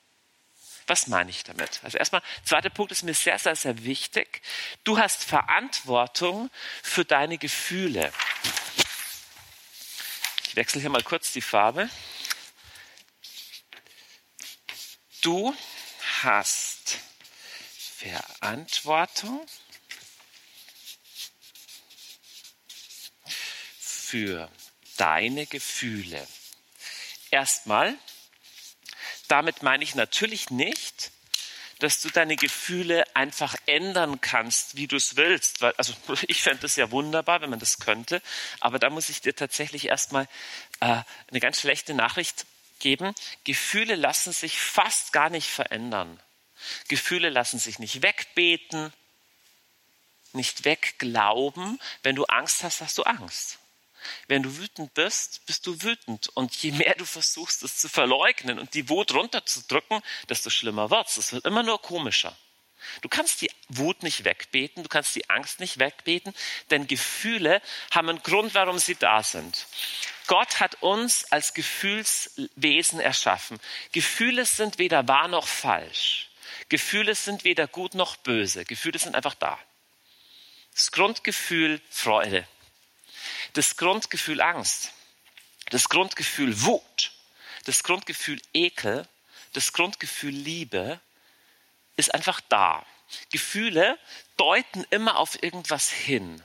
Was 0.89 1.05
meine 1.05 1.29
ich 1.29 1.43
damit? 1.43 1.81
Also 1.83 1.99
erstmal, 1.99 2.23
zweiter 2.43 2.71
Punkt 2.71 2.91
ist 2.91 3.03
mir 3.03 3.13
sehr, 3.13 3.37
sehr, 3.37 3.55
sehr 3.55 3.83
wichtig. 3.83 4.41
Du 4.83 4.97
hast 4.97 5.23
Verantwortung 5.23 6.49
für 6.81 7.05
deine 7.05 7.37
Gefühle. 7.37 8.11
Ich 10.47 10.55
wechsle 10.55 10.81
hier 10.81 10.89
mal 10.89 11.03
kurz 11.03 11.31
die 11.31 11.43
Farbe. 11.43 11.91
Du 15.21 15.55
hast 16.23 16.97
Verantwortung 17.99 19.45
für 23.79 24.49
deine 24.97 25.45
Gefühle. 25.45 26.27
Erstmal 27.29 27.95
damit 29.29 29.63
meine 29.63 29.83
ich 29.83 29.95
natürlich 29.95 30.49
nicht, 30.49 31.11
dass 31.79 32.01
du 32.01 32.09
deine 32.09 32.35
Gefühle 32.35 33.05
einfach 33.15 33.55
ändern 33.65 34.19
kannst, 34.19 34.75
wie 34.75 34.87
du 34.87 34.97
es 34.97 35.15
willst. 35.15 35.63
Also 35.63 35.93
ich 36.27 36.43
fände 36.43 36.65
es 36.65 36.75
ja 36.75 36.91
wunderbar, 36.91 37.41
wenn 37.41 37.49
man 37.49 37.59
das 37.59 37.79
könnte, 37.79 38.21
aber 38.59 38.79
da 38.79 38.89
muss 38.89 39.09
ich 39.09 39.21
dir 39.21 39.35
tatsächlich 39.35 39.87
erstmal 39.87 40.27
äh, 40.81 41.01
eine 41.29 41.39
ganz 41.39 41.61
schlechte 41.61 41.93
Nachricht 41.93 42.45
geben. 42.79 43.13
Gefühle 43.45 43.95
lassen 43.95 44.33
sich 44.33 44.59
fast 44.59 45.13
gar 45.13 45.29
nicht 45.29 45.49
verändern. 45.49 46.19
Gefühle 46.89 47.29
lassen 47.29 47.59
sich 47.59 47.79
nicht 47.79 48.01
wegbeten, 48.01 48.91
nicht 50.33 50.65
wegglauben. 50.65 51.79
Wenn 52.03 52.15
du 52.15 52.25
Angst 52.25 52.63
hast, 52.63 52.81
hast 52.81 52.97
du 52.97 53.03
Angst. 53.03 53.59
Wenn 54.27 54.43
du 54.43 54.57
wütend 54.57 54.93
bist, 54.93 55.45
bist 55.45 55.65
du 55.67 55.81
wütend. 55.81 56.29
Und 56.35 56.55
je 56.55 56.71
mehr 56.71 56.95
du 56.95 57.05
versuchst, 57.05 57.63
es 57.63 57.77
zu 57.77 57.89
verleugnen 57.89 58.59
und 58.59 58.73
die 58.73 58.89
Wut 58.89 59.13
runterzudrücken, 59.13 60.01
desto 60.29 60.49
schlimmer 60.49 60.89
wird's. 60.89 61.17
Es 61.17 61.33
wird 61.33 61.45
immer 61.45 61.63
nur 61.63 61.81
komischer. 61.81 62.35
Du 63.01 63.09
kannst 63.09 63.41
die 63.41 63.51
Wut 63.67 64.03
nicht 64.03 64.23
wegbeten, 64.23 64.83
du 64.83 64.89
kannst 64.89 65.15
die 65.15 65.29
Angst 65.29 65.59
nicht 65.59 65.79
wegbeten, 65.79 66.33
denn 66.69 66.87
Gefühle 66.87 67.61
haben 67.91 68.09
einen 68.09 68.23
Grund, 68.23 68.53
warum 68.53 68.79
sie 68.79 68.95
da 68.95 69.21
sind. 69.21 69.67
Gott 70.27 70.59
hat 70.59 70.81
uns 70.81 71.31
als 71.31 71.53
Gefühlswesen 71.53 72.99
erschaffen. 72.99 73.59
Gefühle 73.91 74.45
sind 74.45 74.77
weder 74.77 75.07
wahr 75.07 75.27
noch 75.27 75.47
falsch. 75.47 76.29
Gefühle 76.69 77.15
sind 77.15 77.43
weder 77.43 77.67
gut 77.67 77.95
noch 77.95 78.15
böse. 78.17 78.63
Gefühle 78.65 78.99
sind 78.99 79.15
einfach 79.15 79.35
da. 79.35 79.59
Das 80.73 80.91
Grundgefühl 80.91 81.81
Freude, 81.89 82.47
das 83.53 83.77
Grundgefühl 83.77 84.41
Angst, 84.41 84.91
das 85.69 85.89
Grundgefühl 85.89 86.61
Wut, 86.63 87.11
das 87.65 87.83
Grundgefühl 87.83 88.41
Ekel, 88.53 89.07
das 89.53 89.73
Grundgefühl 89.73 90.33
Liebe 90.33 90.99
ist 91.95 92.13
einfach 92.13 92.41
da. 92.49 92.85
Gefühle 93.31 93.97
deuten 94.37 94.85
immer 94.91 95.17
auf 95.17 95.41
irgendwas 95.41 95.89
hin. 95.89 96.41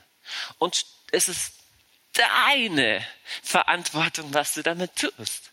Und 0.58 0.86
es 1.12 1.28
ist 1.28 1.52
deine 2.14 3.06
Verantwortung, 3.42 4.32
was 4.32 4.54
du 4.54 4.62
damit 4.62 4.96
tust. 4.96 5.50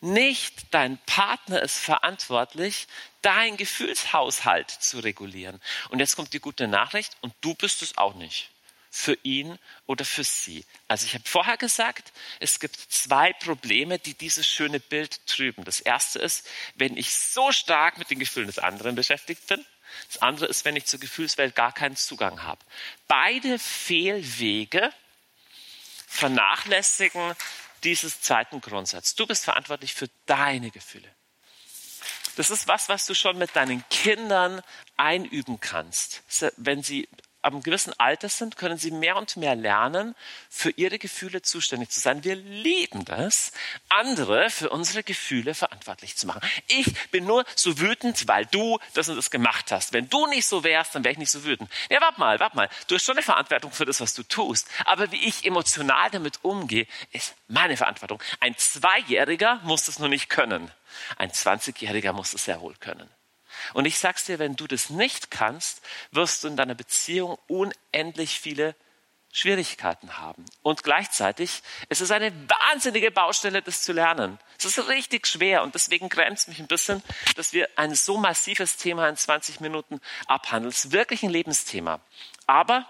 Nicht 0.00 0.72
dein 0.72 0.98
Partner 1.06 1.62
ist 1.62 1.78
verantwortlich, 1.78 2.88
dein 3.22 3.56
Gefühlshaushalt 3.56 4.70
zu 4.70 5.00
regulieren. 5.00 5.60
Und 5.90 6.00
jetzt 6.00 6.16
kommt 6.16 6.32
die 6.32 6.40
gute 6.40 6.66
Nachricht 6.66 7.16
und 7.20 7.34
du 7.40 7.54
bist 7.54 7.82
es 7.82 7.96
auch 7.98 8.14
nicht. 8.14 8.50
Für 8.92 9.16
ihn 9.22 9.56
oder 9.86 10.04
für 10.04 10.24
sie. 10.24 10.64
Also 10.88 11.06
ich 11.06 11.14
habe 11.14 11.22
vorher 11.26 11.56
gesagt, 11.56 12.12
es 12.40 12.58
gibt 12.58 12.76
zwei 12.76 13.32
Probleme, 13.32 14.00
die 14.00 14.14
dieses 14.14 14.48
schöne 14.48 14.80
Bild 14.80 15.24
trüben. 15.26 15.64
Das 15.64 15.80
erste 15.80 16.18
ist, 16.18 16.48
wenn 16.74 16.96
ich 16.96 17.14
so 17.14 17.52
stark 17.52 17.98
mit 17.98 18.10
den 18.10 18.18
Gefühlen 18.18 18.48
des 18.48 18.58
anderen 18.58 18.96
beschäftigt 18.96 19.46
bin. 19.46 19.64
Das 20.08 20.22
andere 20.22 20.46
ist, 20.46 20.64
wenn 20.64 20.76
ich 20.76 20.86
zur 20.86 20.98
Gefühlswelt 20.98 21.54
gar 21.54 21.72
keinen 21.72 21.96
Zugang 21.96 22.42
habe. 22.42 22.60
Beide 23.06 23.58
Fehlwege 23.58 24.92
vernachlässigen 26.08 27.36
dieses 27.84 28.20
zweiten 28.20 28.60
Grundsatz. 28.60 29.14
Du 29.14 29.26
bist 29.26 29.44
verantwortlich 29.44 29.94
für 29.94 30.08
deine 30.26 30.70
Gefühle. 30.70 31.08
Das 32.36 32.50
ist 32.50 32.68
was, 32.68 32.88
was 32.88 33.06
du 33.06 33.14
schon 33.14 33.38
mit 33.38 33.54
deinen 33.54 33.88
Kindern 33.88 34.62
einüben 34.96 35.60
kannst. 35.60 36.22
Wenn 36.56 36.82
sie 36.82 37.08
einem 37.42 37.62
gewissen 37.62 37.92
Alter 37.98 38.28
sind, 38.28 38.56
können 38.56 38.78
sie 38.78 38.90
mehr 38.90 39.16
und 39.16 39.36
mehr 39.36 39.54
lernen, 39.54 40.14
für 40.48 40.70
ihre 40.70 40.98
Gefühle 40.98 41.42
zuständig 41.42 41.90
zu 41.90 42.00
sein. 42.00 42.24
Wir 42.24 42.36
lieben 42.36 43.04
das, 43.04 43.52
andere 43.88 44.50
für 44.50 44.70
unsere 44.70 45.02
Gefühle 45.02 45.54
verantwortlich 45.54 46.16
zu 46.16 46.26
machen. 46.26 46.40
Ich 46.68 46.86
bin 47.10 47.24
nur 47.24 47.44
so 47.56 47.78
wütend, 47.78 48.28
weil 48.28 48.46
du 48.46 48.78
das 48.94 49.08
und 49.08 49.16
das 49.16 49.30
gemacht 49.30 49.72
hast. 49.72 49.92
Wenn 49.92 50.08
du 50.08 50.26
nicht 50.26 50.46
so 50.46 50.64
wärst, 50.64 50.94
dann 50.94 51.04
wäre 51.04 51.12
ich 51.12 51.18
nicht 51.18 51.30
so 51.30 51.44
wütend. 51.44 51.70
Ja, 51.90 52.00
warte 52.00 52.20
mal, 52.20 52.40
warte 52.40 52.56
mal. 52.56 52.68
Du 52.88 52.94
hast 52.94 53.04
schon 53.04 53.16
eine 53.16 53.22
Verantwortung 53.22 53.72
für 53.72 53.86
das, 53.86 54.00
was 54.00 54.14
du 54.14 54.22
tust. 54.22 54.68
Aber 54.84 55.10
wie 55.12 55.24
ich 55.24 55.44
emotional 55.44 56.10
damit 56.10 56.40
umgehe, 56.42 56.86
ist 57.12 57.34
meine 57.48 57.76
Verantwortung. 57.76 58.22
Ein 58.40 58.56
Zweijähriger 58.56 59.60
muss 59.62 59.84
das 59.84 59.98
nur 59.98 60.08
nicht 60.08 60.28
können. 60.28 60.70
Ein 61.16 61.30
20-Jähriger 61.30 62.12
muss 62.12 62.34
es 62.34 62.44
sehr 62.44 62.60
wohl 62.60 62.74
können. 62.76 63.08
Und 63.74 63.84
ich 63.84 63.98
sag's 63.98 64.24
dir, 64.24 64.38
wenn 64.38 64.56
du 64.56 64.66
das 64.66 64.90
nicht 64.90 65.30
kannst, 65.30 65.82
wirst 66.10 66.44
du 66.44 66.48
in 66.48 66.56
deiner 66.56 66.74
Beziehung 66.74 67.38
unendlich 67.46 68.40
viele 68.40 68.74
Schwierigkeiten 69.32 70.18
haben. 70.18 70.44
Und 70.62 70.82
gleichzeitig 70.82 71.62
ist 71.88 72.00
es 72.00 72.10
eine 72.10 72.32
wahnsinnige 72.48 73.12
Baustelle, 73.12 73.62
das 73.62 73.82
zu 73.82 73.92
lernen. 73.92 74.40
Es 74.58 74.64
ist 74.64 74.88
richtig 74.88 75.26
schwer 75.26 75.62
und 75.62 75.74
deswegen 75.74 76.08
grenzt 76.08 76.48
mich 76.48 76.58
ein 76.58 76.66
bisschen, 76.66 77.02
dass 77.36 77.52
wir 77.52 77.68
ein 77.76 77.94
so 77.94 78.16
massives 78.16 78.76
Thema 78.76 79.08
in 79.08 79.16
20 79.16 79.60
Minuten 79.60 80.00
abhandeln. 80.26 80.70
Es 80.70 80.86
ist 80.86 80.92
wirklich 80.92 81.22
ein 81.22 81.30
Lebensthema. 81.30 82.00
Aber 82.46 82.86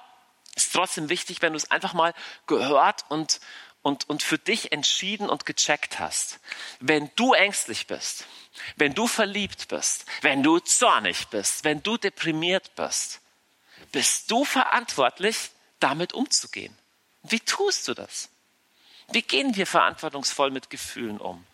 es 0.57 0.67
ist 0.67 0.73
trotzdem 0.73 1.11
wichtig, 1.11 1.43
wenn 1.43 1.53
du 1.53 1.59
es 1.59 1.71
einfach 1.71 1.93
mal 1.93 2.15
gehört 2.47 3.05
und, 3.11 3.41
und, 3.83 4.09
und 4.09 4.23
für 4.23 4.39
dich 4.39 4.73
entschieden 4.73 5.29
und 5.29 5.45
gecheckt 5.45 5.99
hast. 5.99 6.41
Wenn 6.81 7.11
du 7.17 7.35
ängstlich 7.35 7.87
bist, 7.87 8.27
wenn 8.77 8.95
du 8.95 9.07
verliebt 9.07 9.69
bist, 9.69 10.07
wenn 10.23 10.43
du 10.43 10.59
zornig 10.59 11.29
bist, 11.29 11.65
wenn 11.65 11.83
du 11.83 11.97
deprimiert 11.97 12.75
bist, 12.75 13.21
bist 13.93 14.31
du 14.31 14.45
verantwortlich, 14.45 15.51
damit 15.79 16.13
umzugehen. 16.13 16.77
Wie 17.23 17.41
tust 17.41 17.89
du 17.89 17.95
das? 17.95 18.29
Wie 19.13 19.23
gehen 19.23 19.57
wir 19.57 19.67
verantwortungsvoll 19.67 20.51
mit 20.51 20.71
Gefühlen 20.71 21.19
um? 21.19 21.45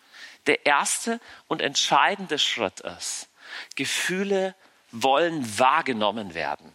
Der 0.47 0.67
erste 0.67 1.21
und 1.49 1.63
entscheidende 1.63 2.39
Schritt 2.39 2.81
ist, 2.81 3.29
Gefühle 3.75 4.55
wollen 4.93 5.59
wahrgenommen 5.59 6.35
werden. 6.35 6.73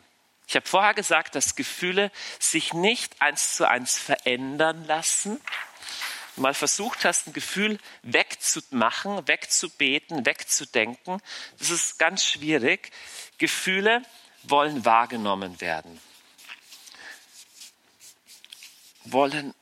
Ich 0.48 0.56
habe 0.56 0.68
vorher 0.68 0.94
gesagt, 0.94 1.36
dass 1.36 1.56
Gefühle 1.56 2.12
sich 2.40 2.74
nicht 2.74 3.22
eins 3.22 3.56
zu 3.56 3.70
eins 3.70 3.98
verändern 3.98 4.86
lassen, 4.86 5.40
mal 6.41 6.53
versucht 6.53 7.05
hast, 7.05 7.27
ein 7.27 7.33
Gefühl 7.33 7.79
wegzumachen, 8.03 9.27
wegzubeten, 9.27 10.25
wegzudenken, 10.25 11.21
das 11.60 11.69
ist 11.69 12.00
ganz 12.00 12.25
schwierig. 12.25 12.91
Gefühle 13.38 14.01
wollen 14.43 14.83
wahrgenommen 14.83 15.62
werden. 15.62 16.01
Wollen, 19.03 19.53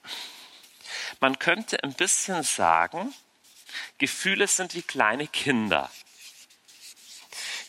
man 1.20 1.40
könnte 1.40 1.84
ein 1.84 1.94
bisschen 1.94 2.44
sagen, 2.44 3.14
Gefühle 3.98 4.48
sind 4.48 4.74
wie 4.74 4.82
kleine 4.82 5.28
Kinder. 5.28 5.90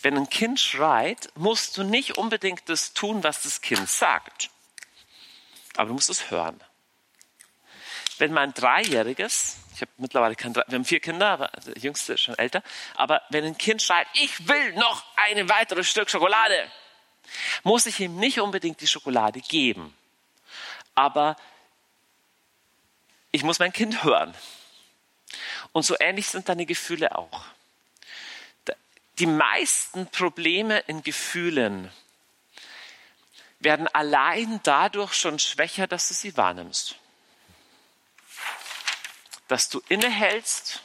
Wenn 0.03 0.17
ein 0.17 0.31
Kind 0.31 0.59
schreit, 0.59 1.31
musst 1.35 1.77
du 1.77 1.83
nicht 1.83 2.17
unbedingt 2.17 2.69
das 2.69 2.95
tun, 2.95 3.23
was 3.23 3.43
das 3.43 3.61
Kind 3.61 3.89
sagt. 3.89 4.51
Aber 5.77 5.89
du 5.89 5.95
musst 5.95 6.11
es 6.11 6.31
hören 6.31 6.61
wenn 8.21 8.33
mein 8.33 8.53
Dreijähriges, 8.53 9.57
ich 9.75 9.81
habe 9.81 9.91
mittlerweile 9.97 10.37
kein, 10.37 10.55
wir 10.55 10.65
haben 10.71 10.85
vier 10.85 11.01
Kinder, 11.01 11.31
aber 11.31 11.49
der 11.67 11.79
Jüngste 11.79 12.13
ist 12.13 12.21
schon 12.21 12.39
älter, 12.39 12.63
aber 12.95 13.23
wenn 13.31 13.45
ein 13.45 13.57
Kind 13.57 13.83
schreit, 13.83 14.07
ich 14.13 14.47
will 14.47 14.75
noch 14.75 15.05
ein 15.17 15.49
weiteres 15.49 15.89
Stück 15.89 16.11
Schokolade, 16.11 16.71
muss 17.63 17.87
ich 17.87 17.99
ihm 17.99 18.17
nicht 18.17 18.41
unbedingt 18.41 18.81
die 18.81 18.87
Schokolade 18.87 19.41
geben. 19.41 19.97
Aber 20.95 21.37
ich 23.33 23.43
muss 23.43 23.59
mein 23.59 23.73
Kind 23.73 24.05
hören. 24.05 24.35
Und 25.73 25.85
so 25.85 25.97
ähnlich 25.99 26.27
sind 26.27 26.49
deine 26.49 26.67
Gefühle 26.67 27.17
auch. 27.17 27.45
Die 29.19 29.27
meisten 29.27 30.07
Probleme 30.09 30.81
in 30.81 31.03
Gefühlen 31.03 31.91
werden 33.61 33.87
allein 33.89 34.61
dadurch 34.63 35.15
schon 35.15 35.39
schwächer, 35.39 35.87
dass 35.87 36.09
du 36.09 36.15
sie 36.15 36.37
wahrnimmst 36.37 37.00
dass 39.51 39.69
du 39.69 39.83
innehältst 39.89 40.81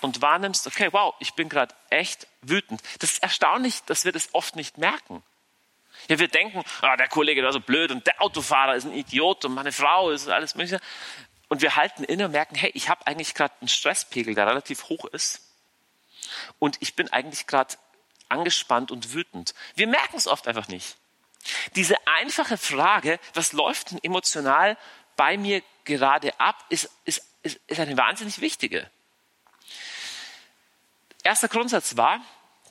und 0.00 0.22
wahrnimmst, 0.22 0.66
okay, 0.66 0.88
wow, 0.92 1.14
ich 1.20 1.34
bin 1.34 1.50
gerade 1.50 1.74
echt 1.90 2.26
wütend. 2.40 2.82
Das 3.00 3.12
ist 3.12 3.22
erstaunlich, 3.22 3.82
dass 3.84 4.04
wir 4.06 4.12
das 4.12 4.30
oft 4.32 4.56
nicht 4.56 4.78
merken. 4.78 5.22
Ja, 6.08 6.18
wir 6.18 6.28
denken, 6.28 6.64
oh, 6.82 6.96
der 6.96 7.08
Kollege 7.08 7.42
war 7.44 7.52
so 7.52 7.60
blöd 7.60 7.90
und 7.90 8.06
der 8.06 8.20
Autofahrer 8.22 8.76
ist 8.76 8.84
ein 8.84 8.94
Idiot 8.94 9.44
und 9.44 9.52
meine 9.52 9.72
Frau 9.72 10.10
ist 10.10 10.28
alles 10.28 10.54
mögliche. 10.54 10.80
Und 11.48 11.60
wir 11.60 11.76
halten 11.76 12.02
inne 12.02 12.24
und 12.24 12.32
merken, 12.32 12.54
hey, 12.54 12.70
ich 12.72 12.88
habe 12.88 13.06
eigentlich 13.06 13.34
gerade 13.34 13.54
einen 13.60 13.68
Stresspegel, 13.68 14.34
der 14.34 14.46
relativ 14.46 14.84
hoch 14.88 15.04
ist. 15.04 15.42
Und 16.58 16.78
ich 16.80 16.96
bin 16.96 17.12
eigentlich 17.12 17.46
gerade 17.46 17.76
angespannt 18.30 18.90
und 18.90 19.12
wütend. 19.12 19.54
Wir 19.74 19.86
merken 19.86 20.16
es 20.16 20.26
oft 20.26 20.48
einfach 20.48 20.68
nicht. 20.68 20.96
Diese 21.76 21.96
einfache 22.06 22.56
Frage, 22.56 23.20
was 23.34 23.52
läuft 23.52 23.90
denn 23.90 24.02
emotional 24.02 24.78
bei 25.16 25.36
mir 25.36 25.62
gerade 25.84 26.40
ab, 26.40 26.64
ist, 26.70 26.90
ist 27.04 27.31
ist, 27.42 27.60
ist 27.66 27.80
eine 27.80 27.96
wahnsinnig 27.96 28.40
wichtige. 28.40 28.90
Erster 31.22 31.48
Grundsatz 31.48 31.96
war, 31.96 32.20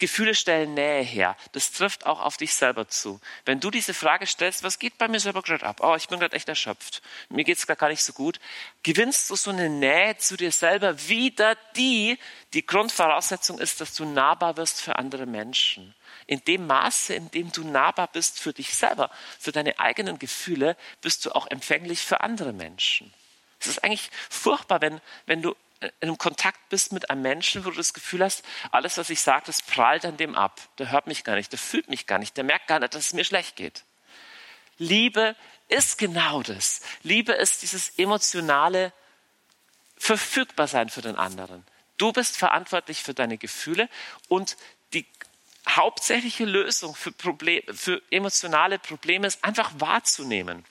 Gefühle 0.02 0.34
stellen 0.34 0.74
Nähe 0.74 1.04
her. 1.04 1.38
Das 1.52 1.72
trifft 1.72 2.08
auch 2.08 2.20
auf 2.20 2.36
dich 2.36 2.56
selber 2.56 2.88
zu. 2.88 3.22
Wenn 3.46 3.60
du 3.60 3.70
diese 3.70 3.94
Frage 3.94 4.26
stellst, 4.26 4.64
was 4.64 4.80
geht 4.80 4.98
bei 4.98 5.08
mir 5.08 5.20
selber 5.20 5.44
gerade 5.44 5.64
ab? 5.64 5.78
Oh, 5.82 5.96
ich 5.96 6.08
bin 6.08 6.20
gerade 6.20 6.36
echt 6.36 6.50
erschöpft. 6.50 7.04
Mir 7.30 7.44
geht 7.44 7.60
es 7.60 7.68
gar 7.68 7.88
nicht 7.88 8.04
so 8.04 8.12
gut. 8.12 8.40
Gewinnst 8.82 9.30
du 9.30 9.36
so 9.36 9.52
eine 9.52 9.70
Nähe 9.70 10.18
zu 10.18 10.38
dir 10.38 10.52
selber 10.52 11.08
wieder, 11.08 11.56
die 11.76 12.18
die 12.54 12.66
Grundvoraussetzung 12.66 13.60
ist, 13.60 13.80
dass 13.80 13.94
du 13.94 14.06
nahbar 14.06 14.58
wirst 14.58 14.82
für 14.82 14.96
andere 14.96 15.28
Menschen. 15.28 15.94
In 16.26 16.44
dem 16.46 16.66
Maße, 16.66 17.14
in 17.14 17.30
dem 17.30 17.52
du 17.52 17.64
nahbar 17.64 18.08
bist 18.08 18.40
für 18.40 18.54
dich 18.54 18.74
selber, 18.74 19.12
für 19.40 19.52
deine 19.52 19.80
eigenen 19.80 20.18
Gefühle, 20.18 20.78
bist 21.02 21.26
du 21.26 21.36
auch 21.36 21.46
empfänglich 21.46 22.02
für 22.02 22.22
andere 22.22 22.54
Menschen. 22.54 23.14
Es 23.62 23.67
ist 23.67 23.84
eigentlich 23.84 24.10
furchtbar, 24.30 24.82
wenn, 24.82 25.00
wenn 25.26 25.41
du 25.41 25.56
in 25.82 25.91
einem 26.02 26.17
Kontakt 26.17 26.69
bist 26.69 26.91
mit 26.91 27.10
einem 27.10 27.21
Menschen, 27.21 27.65
wo 27.65 27.71
du 27.71 27.78
das 27.78 27.93
Gefühl 27.93 28.24
hast, 28.24 28.43
alles, 28.71 28.97
was 28.97 29.10
ich 29.10 29.21
sage, 29.21 29.43
das 29.47 29.62
prallt 29.62 30.06
an 30.06 30.17
dem 30.17 30.36
ab. 30.36 30.62
Der 30.78 30.91
hört 30.91 31.08
mich 31.08 31.24
gar 31.24 31.36
nicht, 31.36 31.52
der 31.52 31.60
fühlt 31.60 31.89
mich 31.89 32.06
gar 32.06 32.19
nicht, 32.19 32.38
der 32.38 32.43
merkt 32.43 32.67
gar 32.67 32.80
nicht, 32.80 32.93
dass 32.93 33.08
es 33.08 33.13
mir 33.13 33.24
schlecht 33.24 33.56
geht. 33.56 33.84
Liebe 34.78 35.36
ist 35.69 35.97
genau 35.97 36.43
das. 36.43 36.82
Liebe 37.02 37.34
ist 37.34 37.62
dieses 37.62 37.97
emotionale 37.97 38.93
Verfügbarsein 39.97 40.89
für 40.89 41.02
den 41.02 41.15
anderen. 41.15 41.65
Du 41.97 42.12
bist 42.12 42.38
verantwortlich 42.38 43.04
für 43.04 43.13
deine 43.13 43.38
Gefühle 43.38 43.89
und 44.28 44.58
die 44.93 45.06
hauptsächliche 45.69 46.45
Lösung 46.45 46.95
für, 46.95 47.12
Problem, 47.12 47.63
für 47.71 48.02
emotionale 48.10 48.80
Probleme 48.80 49.28
ist 49.28 49.43
einfach 49.43 49.71
wahrzunehmen 49.76 50.65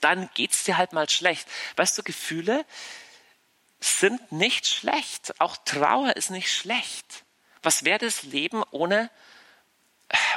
dann 0.00 0.30
geht 0.34 0.52
es 0.52 0.64
dir 0.64 0.76
halt 0.76 0.92
mal 0.92 1.08
schlecht. 1.08 1.48
Weißt 1.76 1.96
du, 1.96 2.02
Gefühle 2.02 2.64
sind 3.80 4.32
nicht 4.32 4.66
schlecht. 4.66 5.40
Auch 5.40 5.56
Trauer 5.64 6.16
ist 6.16 6.30
nicht 6.30 6.52
schlecht. 6.52 7.24
Was 7.62 7.84
wäre 7.84 7.98
das 7.98 8.22
Leben 8.22 8.62
ohne, 8.70 9.10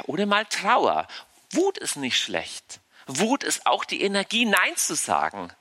ohne 0.04 0.26
mal 0.26 0.44
Trauer? 0.46 1.06
Wut 1.52 1.78
ist 1.78 1.96
nicht 1.96 2.18
schlecht. 2.18 2.80
Wut 3.06 3.44
ist 3.44 3.66
auch 3.66 3.84
die 3.84 4.02
Energie, 4.02 4.44
Nein 4.44 4.76
zu 4.76 4.94
sagen. 4.94 5.52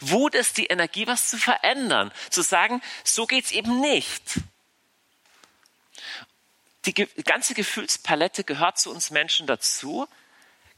Wut 0.00 0.34
ist 0.34 0.56
die 0.56 0.66
Energie, 0.66 1.06
was 1.06 1.30
zu 1.30 1.38
verändern. 1.38 2.12
Zu 2.30 2.42
sagen, 2.42 2.82
so 3.04 3.26
geht 3.26 3.46
es 3.46 3.52
eben 3.52 3.80
nicht. 3.80 4.40
Die 6.84 6.94
ganze 6.94 7.54
Gefühlspalette 7.54 8.44
gehört 8.44 8.78
zu 8.78 8.90
uns 8.90 9.10
Menschen 9.10 9.46
dazu. 9.46 10.08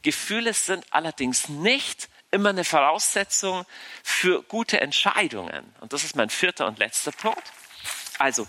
Gefühle 0.01 0.53
sind 0.53 0.85
allerdings 0.91 1.47
nicht 1.49 2.09
immer 2.31 2.49
eine 2.49 2.63
Voraussetzung 2.63 3.65
für 4.03 4.41
gute 4.43 4.81
Entscheidungen. 4.81 5.75
Und 5.81 5.93
das 5.93 6.03
ist 6.03 6.15
mein 6.15 6.29
vierter 6.29 6.67
und 6.67 6.79
letzter 6.79 7.11
Punkt. 7.11 7.43
Also, 8.17 8.47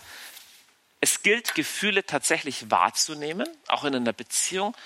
es 1.04 1.22
gilt, 1.22 1.56
Gefühle 1.56 2.06
tatsächlich 2.06 2.70
wahrzunehmen, 2.70 3.48
auch 3.66 3.82
in 3.82 3.92
einer 3.92 4.12
Beziehung. 4.12 4.76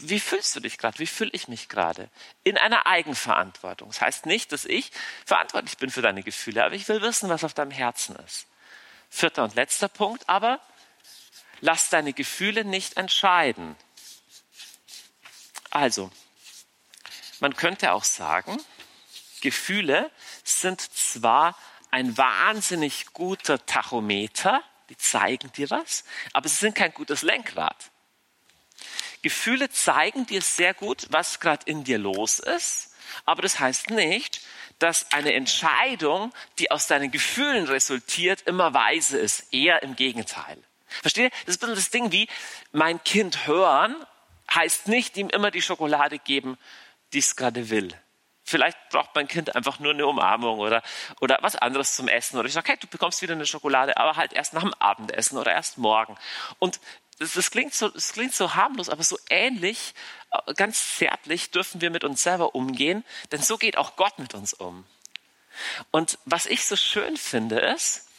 Wie 0.00 0.18
fühlst 0.18 0.56
du 0.56 0.60
dich 0.60 0.78
gerade? 0.78 0.98
Wie 0.98 1.06
fühle 1.06 1.30
ich 1.32 1.46
mich 1.46 1.68
gerade? 1.68 2.10
In 2.42 2.58
einer 2.58 2.88
Eigenverantwortung. 2.88 3.88
Das 3.88 4.00
heißt 4.00 4.26
nicht, 4.26 4.50
dass 4.50 4.64
ich 4.64 4.90
verantwortlich 5.24 5.76
bin 5.78 5.90
für 5.90 6.02
deine 6.02 6.24
Gefühle, 6.24 6.64
aber 6.64 6.74
ich 6.74 6.88
will 6.88 7.00
wissen, 7.02 7.28
was 7.28 7.44
auf 7.44 7.54
deinem 7.54 7.70
Herzen 7.70 8.16
ist. 8.16 8.48
Vierter 9.10 9.44
und 9.44 9.54
letzter 9.54 9.88
Punkt, 9.88 10.28
aber 10.28 10.58
lass 11.60 11.88
deine 11.88 12.14
Gefühle 12.14 12.64
nicht 12.64 12.96
entscheiden. 12.96 13.76
Also, 15.70 16.10
man 17.40 17.56
könnte 17.56 17.92
auch 17.92 18.04
sagen, 18.04 18.58
Gefühle 19.40 20.10
sind 20.44 20.80
zwar 20.80 21.56
ein 21.90 22.16
wahnsinnig 22.16 23.12
guter 23.12 23.64
Tachometer, 23.66 24.62
die 24.88 24.96
zeigen 24.96 25.50
dir 25.52 25.70
was, 25.70 26.04
aber 26.32 26.48
sie 26.48 26.56
sind 26.56 26.74
kein 26.74 26.92
gutes 26.92 27.22
Lenkrad. 27.22 27.90
Gefühle 29.22 29.70
zeigen 29.70 30.26
dir 30.26 30.42
sehr 30.42 30.74
gut, 30.74 31.06
was 31.10 31.40
gerade 31.40 31.64
in 31.66 31.84
dir 31.84 31.98
los 31.98 32.38
ist, 32.38 32.94
aber 33.24 33.42
das 33.42 33.58
heißt 33.58 33.90
nicht, 33.90 34.40
dass 34.78 35.12
eine 35.12 35.34
Entscheidung, 35.34 36.32
die 36.58 36.70
aus 36.70 36.86
deinen 36.86 37.10
Gefühlen 37.10 37.66
resultiert, 37.66 38.42
immer 38.42 38.72
weise 38.72 39.18
ist. 39.18 39.52
Eher 39.52 39.82
im 39.82 39.94
Gegenteil. 39.94 40.56
Versteht 41.02 41.32
ihr? 41.32 41.38
Das 41.44 41.56
ist 41.56 41.62
ein 41.62 41.68
bisschen 41.68 41.74
das 41.74 41.90
Ding 41.90 42.12
wie, 42.12 42.28
mein 42.72 43.02
Kind 43.04 43.46
hören 43.46 43.94
heißt 44.52 44.88
nicht 44.88 45.16
ihm 45.16 45.28
immer 45.28 45.50
die 45.50 45.62
Schokolade 45.62 46.18
geben, 46.18 46.58
die 47.12 47.18
es 47.18 47.36
gerade 47.36 47.70
will. 47.70 47.94
Vielleicht 48.44 48.76
braucht 48.88 49.14
mein 49.14 49.28
Kind 49.28 49.54
einfach 49.54 49.78
nur 49.78 49.92
eine 49.92 50.06
Umarmung 50.06 50.58
oder, 50.58 50.82
oder 51.20 51.38
was 51.40 51.54
anderes 51.54 51.94
zum 51.94 52.08
Essen. 52.08 52.38
Oder 52.38 52.48
ich 52.48 52.54
sage, 52.54 52.72
hey, 52.72 52.78
du 52.80 52.88
bekommst 52.88 53.22
wieder 53.22 53.34
eine 53.34 53.46
Schokolade, 53.46 53.96
aber 53.96 54.16
halt 54.16 54.32
erst 54.32 54.54
nach 54.54 54.62
dem 54.62 54.74
Abendessen 54.74 55.38
oder 55.38 55.52
erst 55.52 55.78
morgen. 55.78 56.16
Und 56.58 56.80
das, 57.20 57.34
das, 57.34 57.50
klingt 57.50 57.74
so, 57.74 57.88
das 57.88 58.12
klingt 58.12 58.34
so 58.34 58.54
harmlos, 58.54 58.88
aber 58.88 59.04
so 59.04 59.18
ähnlich, 59.28 59.94
äh, 60.32 60.54
ganz 60.54 60.96
zärtlich 60.96 61.50
dürfen 61.50 61.80
wir 61.80 61.90
mit 61.90 62.02
uns 62.02 62.22
selber 62.22 62.54
umgehen, 62.54 63.04
denn 63.30 63.40
so 63.40 63.56
geht 63.56 63.76
auch 63.76 63.94
Gott 63.94 64.18
mit 64.18 64.34
uns 64.34 64.52
um. 64.52 64.84
Und 65.90 66.18
was 66.24 66.46
ich 66.46 66.64
so 66.66 66.74
schön 66.76 67.16
finde, 67.16 67.60
ist, 67.60 68.09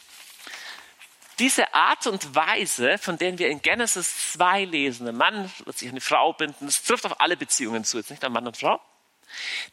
diese 1.38 1.74
Art 1.74 2.06
und 2.06 2.34
Weise, 2.34 2.98
von 2.98 3.18
der 3.18 3.38
wir 3.38 3.48
in 3.48 3.62
Genesis 3.62 4.32
2 4.32 4.64
lesen, 4.64 5.08
ein 5.08 5.16
Mann 5.16 5.50
wird 5.64 5.78
sich 5.78 5.88
eine 5.88 6.00
Frau 6.00 6.32
binden, 6.32 6.66
das 6.66 6.82
trifft 6.82 7.06
auf 7.06 7.20
alle 7.20 7.36
Beziehungen 7.36 7.84
zu, 7.84 7.98
jetzt 7.98 8.10
nicht 8.10 8.24
an 8.24 8.32
Mann 8.32 8.46
und 8.46 8.56
Frau, 8.56 8.80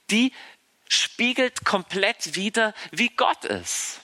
die 0.09 0.33
spiegelt 0.87 1.65
komplett 1.65 2.35
wieder, 2.35 2.73
wie 2.91 3.09
Gott 3.09 3.45
ist. 3.45 4.01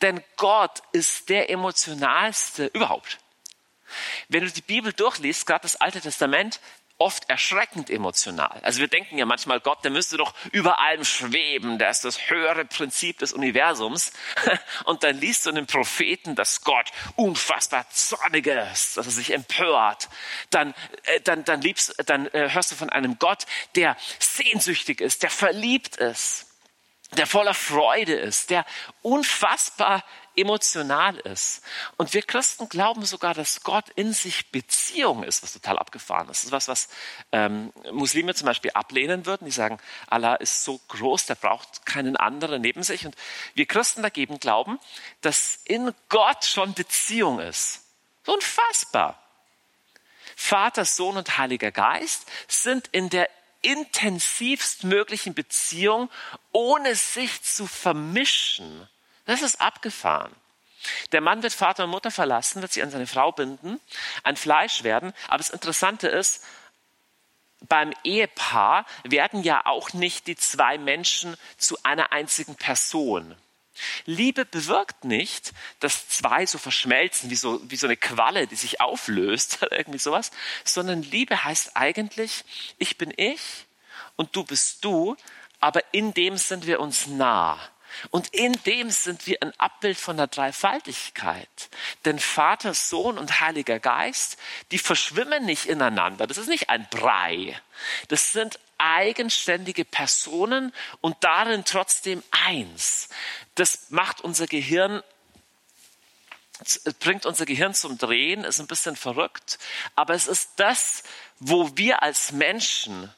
Denn 0.00 0.22
Gott 0.36 0.82
ist 0.92 1.28
der 1.28 1.50
emotionalste 1.50 2.66
überhaupt. 2.66 3.18
Wenn 4.28 4.44
du 4.44 4.50
die 4.50 4.62
Bibel 4.62 4.92
durchliest, 4.92 5.46
gerade 5.46 5.62
das 5.62 5.76
Alte 5.76 6.00
Testament, 6.00 6.60
oft 7.02 7.28
erschreckend 7.28 7.90
emotional. 7.90 8.60
Also 8.62 8.78
wir 8.78 8.86
denken 8.86 9.18
ja 9.18 9.26
manchmal, 9.26 9.58
Gott, 9.58 9.82
der 9.82 9.90
müsste 9.90 10.16
doch 10.16 10.34
über 10.52 10.78
allem 10.78 11.04
schweben, 11.04 11.78
der 11.78 11.90
ist 11.90 12.04
das 12.04 12.30
höhere 12.30 12.64
Prinzip 12.64 13.18
des 13.18 13.32
Universums. 13.32 14.12
Und 14.84 15.02
dann 15.02 15.18
liest 15.18 15.44
du 15.44 15.50
in 15.50 15.56
den 15.56 15.66
Propheten, 15.66 16.36
dass 16.36 16.62
Gott 16.62 16.92
unfassbar 17.16 17.90
zornig 17.90 18.46
ist, 18.46 18.96
dass 18.96 19.06
er 19.06 19.12
sich 19.12 19.32
empört. 19.32 20.08
Dann, 20.50 20.74
äh, 21.04 21.20
dann, 21.20 21.44
dann, 21.44 21.60
liebst, 21.60 21.92
dann 22.06 22.26
äh, 22.28 22.50
hörst 22.52 22.70
du 22.70 22.76
von 22.76 22.90
einem 22.90 23.18
Gott, 23.18 23.46
der 23.74 23.96
sehnsüchtig 24.20 25.00
ist, 25.00 25.24
der 25.24 25.30
verliebt 25.30 25.96
ist, 25.96 26.51
der 27.16 27.26
voller 27.26 27.54
Freude 27.54 28.14
ist, 28.14 28.50
der 28.50 28.64
unfassbar 29.02 30.02
emotional 30.34 31.16
ist. 31.18 31.62
Und 31.96 32.14
wir 32.14 32.22
Christen 32.22 32.68
glauben 32.68 33.04
sogar, 33.04 33.34
dass 33.34 33.62
Gott 33.62 33.90
in 33.96 34.12
sich 34.12 34.50
Beziehung 34.50 35.22
ist, 35.22 35.42
was 35.42 35.52
total 35.52 35.78
abgefahren 35.78 36.28
ist. 36.30 36.38
Das 36.38 36.44
ist 36.44 36.52
was, 36.52 36.68
was 36.68 36.88
ähm, 37.32 37.72
Muslime 37.90 38.34
zum 38.34 38.46
Beispiel 38.46 38.70
ablehnen 38.70 39.26
würden. 39.26 39.44
Die 39.44 39.50
sagen, 39.50 39.78
Allah 40.06 40.36
ist 40.36 40.64
so 40.64 40.80
groß, 40.88 41.26
der 41.26 41.34
braucht 41.34 41.84
keinen 41.84 42.16
anderen 42.16 42.62
neben 42.62 42.82
sich. 42.82 43.04
Und 43.04 43.14
wir 43.54 43.66
Christen 43.66 44.02
dagegen 44.02 44.38
glauben, 44.38 44.78
dass 45.20 45.60
in 45.64 45.92
Gott 46.08 46.44
schon 46.44 46.72
Beziehung 46.72 47.40
ist. 47.40 47.82
Unfassbar. 48.26 49.18
Vater, 50.34 50.86
Sohn 50.86 51.18
und 51.18 51.36
Heiliger 51.36 51.72
Geist 51.72 52.26
sind 52.48 52.88
in 52.88 53.10
der 53.10 53.28
intensivst 53.62 54.84
möglichen 54.84 55.34
Beziehung, 55.34 56.10
ohne 56.52 56.94
sich 56.94 57.42
zu 57.42 57.66
vermischen. 57.66 58.88
Das 59.24 59.42
ist 59.42 59.60
abgefahren. 59.60 60.32
Der 61.12 61.20
Mann 61.20 61.42
wird 61.42 61.52
Vater 61.52 61.84
und 61.84 61.90
Mutter 61.90 62.10
verlassen, 62.10 62.60
wird 62.60 62.72
sich 62.72 62.82
an 62.82 62.90
seine 62.90 63.06
Frau 63.06 63.32
binden, 63.32 63.80
ein 64.24 64.36
Fleisch 64.36 64.82
werden. 64.82 65.12
Aber 65.28 65.38
das 65.38 65.50
Interessante 65.50 66.08
ist, 66.08 66.44
beim 67.68 67.92
Ehepaar 68.02 68.84
werden 69.04 69.42
ja 69.42 69.64
auch 69.66 69.92
nicht 69.92 70.26
die 70.26 70.36
zwei 70.36 70.78
Menschen 70.78 71.36
zu 71.56 71.78
einer 71.84 72.12
einzigen 72.12 72.56
Person. 72.56 73.36
Liebe 74.04 74.44
bewirkt 74.44 75.04
nicht, 75.04 75.52
dass 75.80 76.08
zwei 76.08 76.46
so 76.46 76.58
verschmelzen 76.58 77.30
wie 77.30 77.36
so, 77.36 77.60
wie 77.70 77.76
so 77.76 77.86
eine 77.86 77.96
Qualle, 77.96 78.46
die 78.46 78.56
sich 78.56 78.80
auflöst, 78.80 79.58
irgendwie 79.70 79.98
sowas, 79.98 80.30
sondern 80.64 81.02
Liebe 81.02 81.44
heißt 81.44 81.76
eigentlich, 81.76 82.44
ich 82.78 82.98
bin 82.98 83.12
ich 83.16 83.66
und 84.16 84.36
du 84.36 84.44
bist 84.44 84.84
du, 84.84 85.16
aber 85.60 85.82
in 85.92 86.12
dem 86.12 86.36
sind 86.36 86.66
wir 86.66 86.80
uns 86.80 87.06
nah. 87.06 87.58
Und 88.10 88.28
in 88.28 88.52
dem 88.64 88.90
sind 88.90 89.26
wir 89.26 89.42
ein 89.42 89.52
Abbild 89.58 89.98
von 89.98 90.16
der 90.16 90.26
Dreifaltigkeit. 90.26 91.68
Denn 92.04 92.18
Vater, 92.18 92.74
Sohn 92.74 93.18
und 93.18 93.40
Heiliger 93.40 93.78
Geist, 93.78 94.38
die 94.70 94.78
verschwimmen 94.78 95.44
nicht 95.44 95.66
ineinander. 95.66 96.26
Das 96.26 96.38
ist 96.38 96.48
nicht 96.48 96.70
ein 96.70 96.88
Brei. 96.90 97.60
Das 98.08 98.32
sind 98.32 98.58
eigenständige 98.82 99.84
Personen 99.84 100.72
und 101.00 101.16
darin 101.20 101.64
trotzdem 101.64 102.22
eins. 102.30 103.08
Das 103.54 103.90
macht 103.90 104.20
unser 104.20 104.46
Gehirn 104.46 105.02
bringt 107.00 107.26
unser 107.26 107.44
Gehirn 107.44 107.74
zum 107.74 107.98
Drehen, 107.98 108.44
ist 108.44 108.60
ein 108.60 108.68
bisschen 108.68 108.94
verrückt, 108.94 109.58
aber 109.96 110.14
es 110.14 110.28
ist 110.28 110.52
das, 110.56 111.02
wo 111.40 111.76
wir 111.76 112.02
als 112.02 112.30
Menschen 112.30 113.12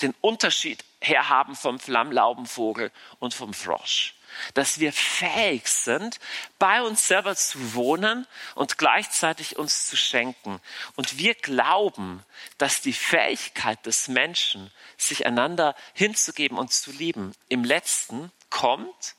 den 0.00 0.14
Unterschied 0.20 0.84
herhaben 1.00 1.56
vom 1.56 1.78
Flammlaubenvogel 1.78 2.90
und 3.18 3.34
vom 3.34 3.52
Frosch. 3.52 4.14
Dass 4.54 4.80
wir 4.80 4.92
fähig 4.92 5.68
sind, 5.68 6.18
bei 6.58 6.82
uns 6.82 7.08
selber 7.08 7.36
zu 7.36 7.74
wohnen 7.74 8.26
und 8.54 8.78
gleichzeitig 8.78 9.56
uns 9.56 9.86
zu 9.86 9.96
schenken. 9.96 10.60
Und 10.96 11.18
wir 11.18 11.34
glauben, 11.34 12.24
dass 12.58 12.80
die 12.80 12.92
Fähigkeit 12.92 13.84
des 13.86 14.08
Menschen, 14.08 14.70
sich 14.96 15.26
einander 15.26 15.74
hinzugeben 15.92 16.58
und 16.58 16.72
zu 16.72 16.90
lieben, 16.92 17.34
im 17.48 17.64
letzten 17.64 18.30
kommt 18.50 19.14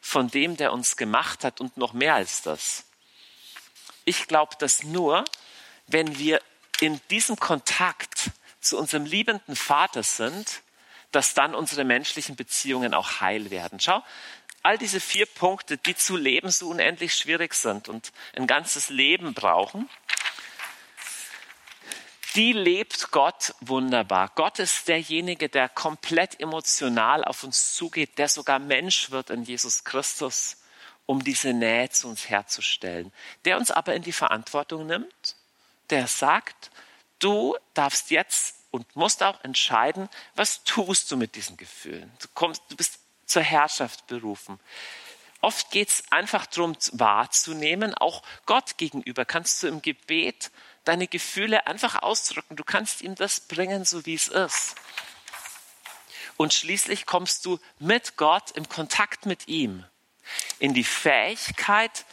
von 0.00 0.28
dem, 0.28 0.56
der 0.56 0.72
uns 0.72 0.96
gemacht 0.96 1.42
hat 1.42 1.60
und 1.60 1.76
noch 1.76 1.92
mehr 1.92 2.14
als 2.14 2.42
das. 2.42 2.84
Ich 4.04 4.28
glaube, 4.28 4.54
dass 4.58 4.84
nur, 4.84 5.24
wenn 5.88 6.18
wir 6.18 6.40
in 6.80 7.00
diesem 7.10 7.36
Kontakt 7.36 8.30
zu 8.60 8.78
unserem 8.78 9.04
liebenden 9.04 9.56
Vater 9.56 10.02
sind, 10.02 10.62
dass 11.12 11.34
dann 11.34 11.54
unsere 11.54 11.84
menschlichen 11.84 12.36
Beziehungen 12.36 12.94
auch 12.94 13.20
heil 13.20 13.50
werden. 13.50 13.80
Schau, 13.80 14.02
all 14.62 14.78
diese 14.78 15.00
vier 15.00 15.26
Punkte, 15.26 15.78
die 15.78 15.96
zu 15.96 16.16
leben 16.16 16.50
so 16.50 16.68
unendlich 16.68 17.14
schwierig 17.14 17.54
sind 17.54 17.88
und 17.88 18.12
ein 18.34 18.46
ganzes 18.46 18.88
Leben 18.88 19.34
brauchen, 19.34 19.88
die 22.36 22.52
lebt 22.52 23.12
Gott 23.12 23.54
wunderbar. 23.60 24.30
Gott 24.34 24.58
ist 24.58 24.88
derjenige, 24.88 25.48
der 25.48 25.70
komplett 25.70 26.38
emotional 26.38 27.24
auf 27.24 27.44
uns 27.44 27.74
zugeht, 27.74 28.18
der 28.18 28.28
sogar 28.28 28.58
Mensch 28.58 29.10
wird 29.10 29.30
in 29.30 29.42
Jesus 29.42 29.84
Christus, 29.84 30.58
um 31.06 31.24
diese 31.24 31.54
Nähe 31.54 31.88
zu 31.88 32.08
uns 32.08 32.28
herzustellen, 32.28 33.10
der 33.46 33.56
uns 33.56 33.70
aber 33.70 33.94
in 33.94 34.02
die 34.02 34.12
Verantwortung 34.12 34.86
nimmt, 34.86 35.36
der 35.88 36.08
sagt, 36.08 36.70
du 37.20 37.56
darfst 37.72 38.10
jetzt 38.10 38.56
und 38.70 38.96
musst 38.96 39.22
auch 39.22 39.42
entscheiden, 39.42 40.08
was 40.34 40.62
tust 40.64 41.10
du 41.10 41.16
mit 41.16 41.36
diesen 41.36 41.56
Gefühlen. 41.56 42.12
Du, 42.20 42.28
kommst, 42.34 42.62
du 42.68 42.76
bist 42.76 42.98
zur 43.26 43.42
Herrschaft 43.42 44.06
berufen. 44.06 44.58
Oft 45.40 45.70
geht 45.70 45.90
es 45.90 46.02
einfach 46.10 46.46
darum, 46.46 46.76
wahrzunehmen, 46.92 47.94
auch 47.94 48.22
Gott 48.46 48.78
gegenüber 48.78 49.24
kannst 49.24 49.62
du 49.62 49.68
im 49.68 49.82
Gebet 49.82 50.50
deine 50.84 51.06
Gefühle 51.06 51.66
einfach 51.66 52.02
ausdrücken. 52.02 52.56
Du 52.56 52.64
kannst 52.64 53.02
ihm 53.02 53.14
das 53.14 53.40
bringen, 53.40 53.84
so 53.84 54.06
wie 54.06 54.14
es 54.14 54.28
ist. 54.28 54.76
Und 56.36 56.54
schließlich 56.54 57.06
kommst 57.06 57.44
du 57.44 57.58
mit 57.78 58.16
Gott 58.16 58.52
im 58.52 58.68
Kontakt 58.68 59.26
mit 59.26 59.48
ihm 59.48 59.84
in 60.58 60.74
die 60.74 60.84
Fähigkeit, 60.84 62.04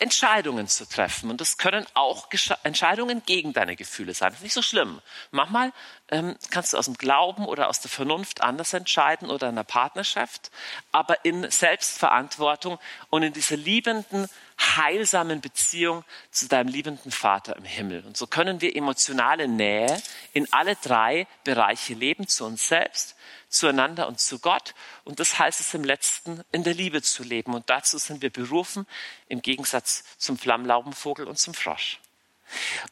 Entscheidungen 0.00 0.68
zu 0.68 0.88
treffen. 0.88 1.30
Und 1.30 1.40
das 1.40 1.58
können 1.58 1.86
auch 1.94 2.28
Entscheidungen 2.62 3.22
gegen 3.26 3.52
deine 3.52 3.76
Gefühle 3.76 4.14
sein. 4.14 4.30
Das 4.30 4.38
ist 4.38 4.44
nicht 4.44 4.54
so 4.54 4.62
schlimm. 4.62 5.00
Manchmal 5.30 5.72
ähm, 6.10 6.36
kannst 6.50 6.72
du 6.72 6.78
aus 6.78 6.86
dem 6.86 6.94
Glauben 6.94 7.46
oder 7.46 7.68
aus 7.68 7.80
der 7.80 7.90
Vernunft 7.90 8.42
anders 8.42 8.72
entscheiden 8.72 9.30
oder 9.30 9.48
in 9.48 9.54
einer 9.54 9.64
Partnerschaft, 9.64 10.50
aber 10.92 11.24
in 11.24 11.50
Selbstverantwortung 11.50 12.78
und 13.10 13.22
in 13.22 13.32
dieser 13.32 13.56
liebenden 13.56 14.28
heilsamen 14.60 15.40
Beziehung 15.40 16.04
zu 16.30 16.48
deinem 16.48 16.68
liebenden 16.68 17.12
Vater 17.12 17.56
im 17.56 17.64
Himmel. 17.64 18.04
Und 18.04 18.16
so 18.16 18.26
können 18.26 18.60
wir 18.60 18.74
emotionale 18.74 19.48
Nähe 19.48 20.00
in 20.32 20.52
alle 20.52 20.76
drei 20.76 21.26
Bereiche 21.44 21.94
leben, 21.94 22.26
zu 22.26 22.44
uns 22.44 22.68
selbst, 22.68 23.16
zueinander 23.48 24.08
und 24.08 24.20
zu 24.20 24.38
Gott. 24.38 24.74
Und 25.04 25.20
das 25.20 25.38
heißt 25.38 25.60
es 25.60 25.74
im 25.74 25.84
letzten, 25.84 26.42
in 26.52 26.64
der 26.64 26.74
Liebe 26.74 27.02
zu 27.02 27.22
leben. 27.22 27.54
Und 27.54 27.70
dazu 27.70 27.98
sind 27.98 28.22
wir 28.22 28.30
berufen, 28.30 28.86
im 29.28 29.42
Gegensatz 29.42 30.04
zum 30.18 30.38
Flammlaubenvogel 30.38 31.26
und 31.26 31.38
zum 31.38 31.54
Frosch. 31.54 32.00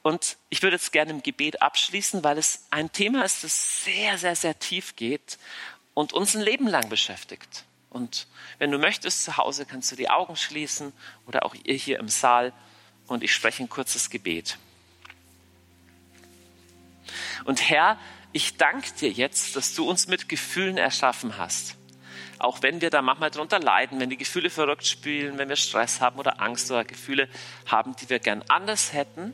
Und 0.03 0.37
ich 0.51 0.63
würde 0.63 0.77
jetzt 0.77 0.93
gerne 0.93 1.13
im 1.13 1.23
Gebet 1.23 1.63
abschließen, 1.63 2.23
weil 2.23 2.39
es 2.39 2.67
ein 2.71 2.93
Thema 2.93 3.25
ist, 3.25 3.45
das 3.45 3.85
sehr, 3.85 4.19
sehr, 4.19 4.37
sehr 4.37 4.59
tief 4.59 4.97
geht 4.97 5.39
und 5.95 6.13
uns 6.13 6.35
ein 6.35 6.43
Leben 6.43 6.67
lang 6.67 6.89
beschäftigt. 6.89 7.65
Und 7.89 8.27
wenn 8.59 8.71
du 8.71 8.79
möchtest, 8.79 9.25
zu 9.25 9.39
Hause 9.39 9.65
kannst 9.65 9.91
du 9.91 9.97
die 9.97 10.11
Augen 10.11 10.37
schließen 10.37 10.93
oder 11.27 11.47
auch 11.47 11.55
ihr 11.65 11.75
hier 11.75 11.99
im 11.99 12.09
Saal 12.09 12.53
und 13.07 13.23
ich 13.23 13.35
spreche 13.35 13.63
ein 13.63 13.71
kurzes 13.71 14.11
Gebet. 14.11 14.59
Und 17.45 17.71
Herr, 17.71 17.99
ich 18.37 18.59
danke 18.59 18.93
dir 18.93 19.11
jetzt, 19.11 19.57
dass 19.57 19.75
du 19.75 19.89
uns 19.89 20.09
mit 20.09 20.29
Gefühlen 20.29 20.77
erschaffen 20.77 21.39
hast. 21.39 21.75
Auch 22.39 22.61
wenn 22.61 22.83
wir 22.83 22.91
da 22.91 23.01
manchmal 23.01 23.31
drunter 23.31 23.59
leiden, 23.59 23.99
wenn 23.99 24.11
die 24.11 24.19
Gefühle 24.19 24.51
verrückt 24.51 24.87
spielen, 24.87 25.39
wenn 25.39 25.49
wir 25.49 25.57
Stress 25.57 26.03
haben 26.03 26.19
oder 26.19 26.39
Angst 26.39 26.71
oder 26.71 26.85
Gefühle 26.85 27.31
haben, 27.65 27.97
die 27.97 28.11
wir 28.11 28.19
gern 28.19 28.45
anders 28.49 28.93
hätten. 28.93 29.33